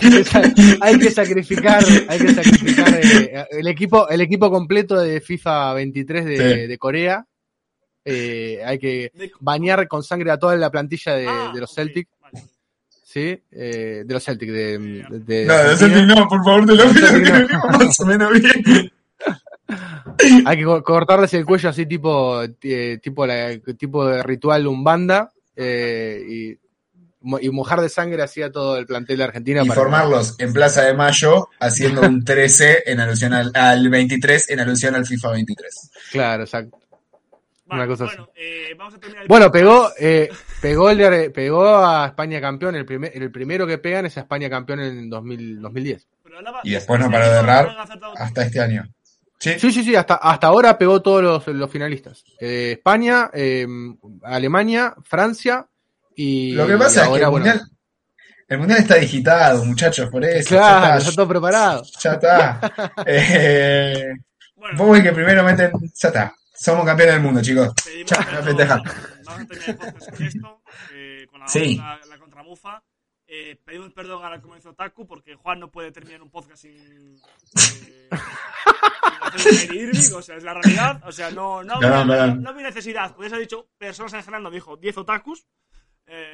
[0.54, 5.74] que hay que sacrificar, hay que sacrificar eh, el equipo, el equipo completo de FIFA
[5.74, 6.68] 23 de, Sí.
[6.68, 7.26] de Corea.
[8.06, 11.76] Eh, hay que bañar con sangre a toda la plantilla de, Ah, de los ok,
[11.76, 12.44] Celtic, vale.
[13.04, 13.42] ¿sí?
[13.52, 15.78] Eh, de los Celtic, de, de, de No, de Argentina.
[15.78, 17.08] Celtic no, por favor, te lo pido
[17.48, 17.60] que no.
[17.86, 18.92] más o menos bien.
[20.46, 25.32] Hay que co- cortarles el cuello así tipo, eh, tipo, la- tipo de ritual umbanda
[25.56, 26.58] eh, y,
[27.46, 29.62] y mojar de sangre así a todo el plantel de Argentina.
[29.64, 34.50] Y para- formarlos en Plaza de Mayo haciendo un 13 en alusión al, al 23
[34.50, 35.92] en alusión al FIFA 23.
[36.12, 36.80] Claro, exacto.
[37.66, 39.64] Vale, Una cosa bueno, eh, vamos a terminar el Bueno, podcast.
[39.64, 40.30] pegó, eh,
[40.62, 42.76] pegó, el pegó a España campeón.
[42.76, 46.06] El, primer, el primero que pegan es a España campeón en 2000 2010.
[46.24, 47.70] Pero hablaba- Y después no paró de errar
[48.18, 48.84] hasta este año.
[49.44, 52.24] Sí, Sí, sí, sí, hasta, hasta ahora pegó todos los, los finalistas.
[52.40, 53.68] Eh, España, eh,
[54.24, 55.68] Alemania, Francia
[56.16, 57.62] y lo que pasa es que el bueno, mundial,
[58.48, 60.48] El mundial está digitado, muchachos, por eso.
[60.50, 61.16] Claro, ya está está.
[61.16, 61.84] todo preparado.
[62.02, 62.94] Ya está.
[63.06, 64.14] Eh,
[64.56, 65.72] Bueno, vos que primero meten.
[65.94, 66.34] Ya está.
[66.56, 67.74] Somos campeones del mundo, chicos.
[68.08, 68.36] perdón.
[68.38, 68.82] a festejar.
[69.26, 70.62] Vamos a terminar el podcast con esto,
[70.94, 71.76] eh, con la, Sí.
[71.78, 72.84] la, la contramufa.
[73.36, 77.20] Eh, pedimos perdón a la comunidad Otaku porque Juan no puede terminar un podcast sin,
[77.56, 78.10] eh,
[79.38, 81.02] sin Irving, o sea, es la realidad.
[81.04, 82.44] O sea, no, no, no, perdón.
[82.44, 83.16] no había necesidad.
[83.16, 85.48] Pues eso ha dicho personas en general, no dijo 10 otakus.
[86.06, 86.32] Eh,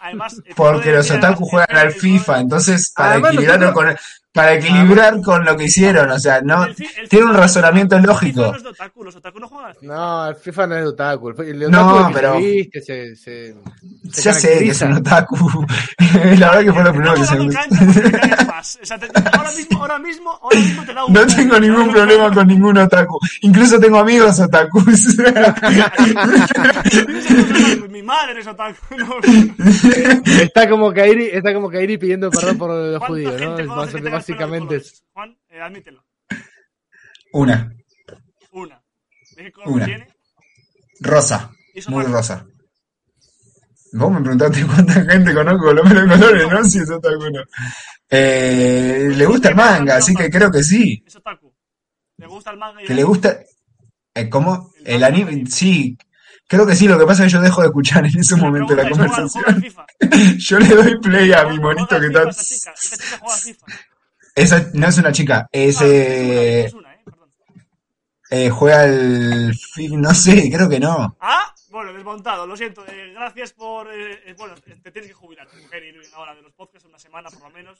[0.00, 3.96] además, Porque los otaku juegan al FIFA, entonces para Además, equilibrarlo con
[4.34, 7.94] para equilibrar con lo que hicieron, o sea, no el fi- el tiene un razonamiento
[7.96, 8.40] el lógico.
[8.42, 9.72] no es de otaku, los otaku no juegan
[10.28, 11.28] el FIFA no es de otaku.
[11.28, 13.54] El el de No, otaku es que pero- se viste, se, se,
[14.12, 15.64] se Ya sé que es un otaku.
[16.38, 17.44] la verdad que fue lo primero que se me
[19.32, 22.76] ahora mismo, ahora mismo, ahora mismo te da un No tengo ningún problema con ningún
[22.78, 23.20] otaku.
[23.42, 25.16] Incluso tengo amigos otakus.
[27.88, 28.74] Mi madre es otaku.
[30.42, 33.56] Está como Kairi, está como Kairi pidiendo perdón por los ¿Cuánta judíos, ¿no?
[34.28, 35.04] Básicamente es.
[35.12, 36.04] Juan, eh, admítelo.
[37.32, 37.72] Una,
[38.52, 38.82] Una.
[39.36, 39.84] ¿De qué color Una.
[39.84, 40.08] tiene?
[41.00, 41.50] rosa,
[41.88, 42.46] muy rosa.
[43.92, 46.64] Vos me preguntaste cuánta gente conozco con los de colores, ¿no?
[46.64, 47.24] Si es otaku.
[48.10, 51.02] Eh, le gusta el manga, así que creo que sí.
[51.06, 51.52] Es otaku.
[52.16, 53.08] Le gusta el manga y Que le anime.
[53.08, 53.40] gusta.
[54.14, 54.72] eh, ¿Cómo?
[54.84, 55.96] El anime, sí.
[56.46, 58.42] Creo que sí, lo que pasa es que yo dejo de escuchar en ese Me
[58.42, 60.38] momento la pregunta, ¿juega- juega al conversación.
[60.38, 62.28] Yo le doy play a mi monito que está.
[62.28, 63.66] Esa chica, esa chica juega FIFA.
[64.34, 67.14] Esa no es una chica, es, Ah, eh, es una, es una,
[68.30, 69.54] eh, eh, juega al
[69.92, 71.16] no sé, creo que no.
[71.20, 72.84] Ah, bueno, desmontado, lo siento.
[72.86, 73.88] eh, gracias por.
[73.92, 77.42] eh, bueno, te tienes que jubilar, mujer Irving, ahora de los podcasts, una semana por
[77.42, 77.78] lo menos.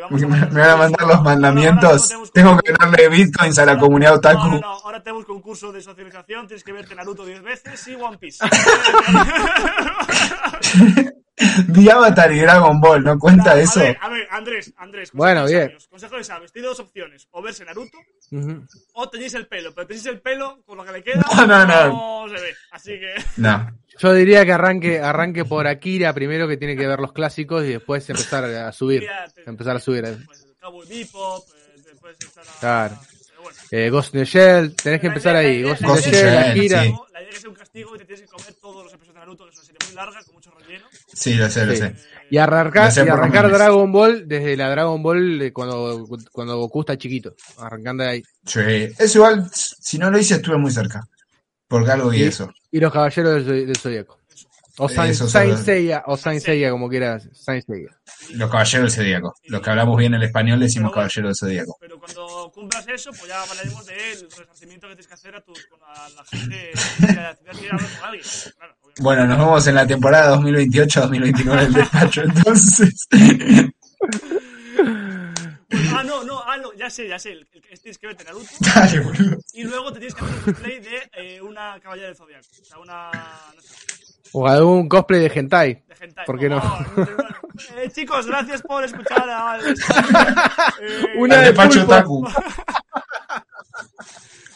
[0.00, 2.12] Vamos Me, a mandar- me van a mandar los mandamientos.
[2.32, 4.46] Tengo que darle bitcoins a la ahora- comunidad otaku.
[4.48, 8.16] no, no, ahora tenemos concurso de socialización, tienes que verte Naruto 10 veces y One
[8.18, 8.44] Piece.
[11.68, 13.80] Vi Avatar y Dragon Ball, ¿no cuenta A eso?
[13.80, 15.62] ver, a ver, Andrés, Andrés, Bueno, bien.
[15.62, 17.98] sabios, Consejo de sabios, tiene dos opciones, o verse Naruto
[18.30, 18.64] Ujú.
[18.94, 21.66] o tenéis el pelo, pero tenéis el pelo con lo que le queda No, no,
[21.66, 22.28] no.
[22.28, 23.70] se ve, así que No.
[23.98, 27.68] Yo diría que arranque, arranque por Akira primero, que tiene que ver los clásicos, y
[27.72, 29.00] después empezar a subir.
[29.00, 30.04] Mira, te- Empezar a subir.
[30.24, 32.52] pues el Cowboy Bebop, eh, después está la...
[32.58, 32.98] Claro.
[33.42, 33.58] bueno.
[33.70, 35.56] Eh, Ghost in the Shell, tenés que La empezar idea- ahí.
[35.58, 36.82] idea- Ghost in the Shell, the Akira.
[36.84, 36.94] sí.
[37.12, 39.14] La idea es que sea un castigo y te tienes que comer todos los episodios
[39.14, 40.86] de Naruto, que es una serie muy larga, con mucho relleno.
[41.12, 41.94] Sí, lo sé, lo sé.
[42.30, 43.50] Y arrancar, y arrancar.
[43.50, 47.34] Dragon Ball desde la Dragon Ball de cuando, cuando Goku está chiquito.
[47.58, 48.22] Arrancando de ahí.
[48.46, 48.60] Sí.
[48.98, 51.06] Eso igual, si no lo hice, estuve muy cerca.
[51.68, 52.50] Porque algo vi eso.
[52.70, 54.18] Y los caballeros del Zodíaco.
[54.78, 55.14] O Saint.
[55.14, 57.28] Seiya, o Saint Seiya, como quieras.
[57.34, 57.90] Saint Seiya.
[58.30, 59.34] Los caballeros del zodíaco.
[59.44, 61.08] Los que hablamos bien el español decimos Pero bueno.
[61.08, 61.76] caballeros del zodíaco.
[61.80, 65.52] Pero cuando cumplas eso, pues ya hablaremos del resarcimiento que tienes que hacer a, tu,
[65.86, 68.24] a la gente que con alguien.
[68.56, 68.76] Claro.
[69.00, 73.06] Bueno, nos vemos en la temporada 2028-2029 del despacho, entonces.
[75.94, 77.32] Ah, no, no, ah, no, ya sé, ya sé.
[77.32, 79.38] El, el, que tienes que verte Naruto Dale, boludo.
[79.54, 82.46] y luego te tienes que hacer un cosplay de eh, una caballera del zodiaco.
[82.60, 83.10] O sea, una.
[83.54, 84.01] No sé,
[84.32, 85.74] O algún cosplay de hentai.
[85.86, 86.24] de hentai.
[86.26, 86.62] ¿Por qué no?
[87.76, 89.68] eh, chicos, gracias por escuchar al.
[89.68, 89.74] Eh,
[91.16, 91.92] Una de despacho pulpo.
[91.92, 92.28] otaku.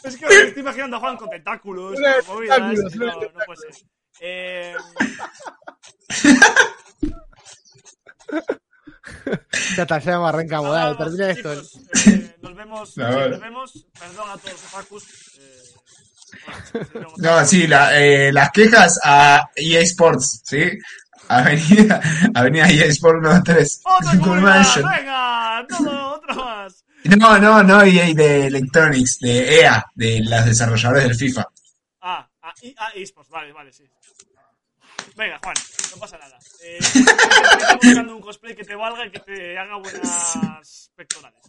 [0.03, 1.95] Es que me estoy imaginando a Juan con tentáculos.
[2.25, 2.59] Con movidas,
[2.95, 3.13] no, no
[3.45, 3.87] puede ser.
[4.19, 4.75] Eh,
[9.75, 10.97] Ya está, ya me arranca modal.
[10.97, 11.53] Termina esto.
[11.55, 12.97] chicos, eh, nos vemos.
[12.97, 13.87] A nos vemos.
[13.99, 15.03] Perdón a todos los otakus.
[15.39, 15.76] Eh,
[17.17, 20.77] No, sí, la, eh, las quejas a EA Sports, ¿sí?
[21.29, 22.01] Avenida,
[22.35, 23.81] Avenida EA Sports 93.
[23.83, 24.11] ¡Otra.
[24.97, 25.65] ¡Venga!
[25.67, 26.85] Todo, más.
[27.03, 31.47] No, no, no EA de Electronics, de EA, de las desarrolladoras del FIFA.
[32.01, 33.83] Ah, ah, y, ah, eSports, vale, vale, sí.
[35.15, 35.55] Venga, Juan,
[35.91, 36.37] no pasa nada.
[36.63, 37.03] Eh, estoy
[37.81, 41.41] buscando un cosplay que te valga y que te haga buenas pectorales.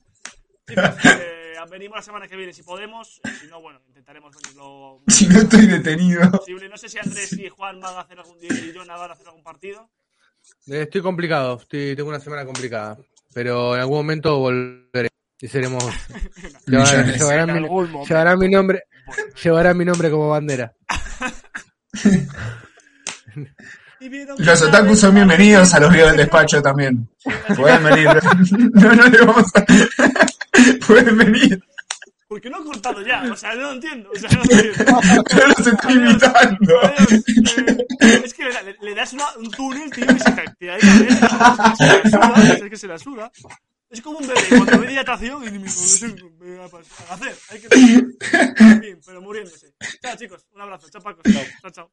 [0.66, 3.20] Chicos, eh, venimos la semana que viene si podemos.
[3.24, 6.30] eh, si no, bueno, intentaremos venir lo Si no estoy detenido.
[6.30, 6.68] posible.
[6.68, 9.14] No sé si Andrés y Juan van a hacer algún día y Jonah van a
[9.14, 9.90] hacer algún partido.
[10.66, 11.58] Eh, Estoy complicado.
[11.60, 12.96] Estoy, tengo una semana complicada.
[13.34, 15.08] Pero en algún momento volveré.
[15.40, 15.84] Y seremos.
[16.66, 17.68] Llevarán, llevarán mi,
[18.06, 18.84] llevarán mi nombre.
[19.42, 20.74] Llevarán mi nombre como bandera.
[24.38, 27.08] Los otakus son bienvenidos a los videos del despacho también.
[27.56, 28.08] Pueden venir.
[28.74, 29.64] No, no le vamos a...
[30.86, 31.62] Pueden venir.
[32.28, 33.22] ¿Por qué no ha cortado ya?
[33.32, 34.10] O sea, no lo entiendo.
[34.14, 35.00] O sea, no lo entiendo.
[35.34, 36.82] Yo los estoy imitando.
[38.00, 40.80] Eh, es que le, le das una- un túnel, tío, y se te da ahí
[42.62, 43.30] es que se la suda.
[43.90, 45.70] Es como un bebé, cuando ve dilatación y me
[46.38, 49.72] me va a hacer, hay que En fin, pero muriéndose.
[50.02, 50.90] Chao, chicos, un abrazo.
[50.90, 51.22] Chao, Paco.
[51.62, 51.90] Chao, chao.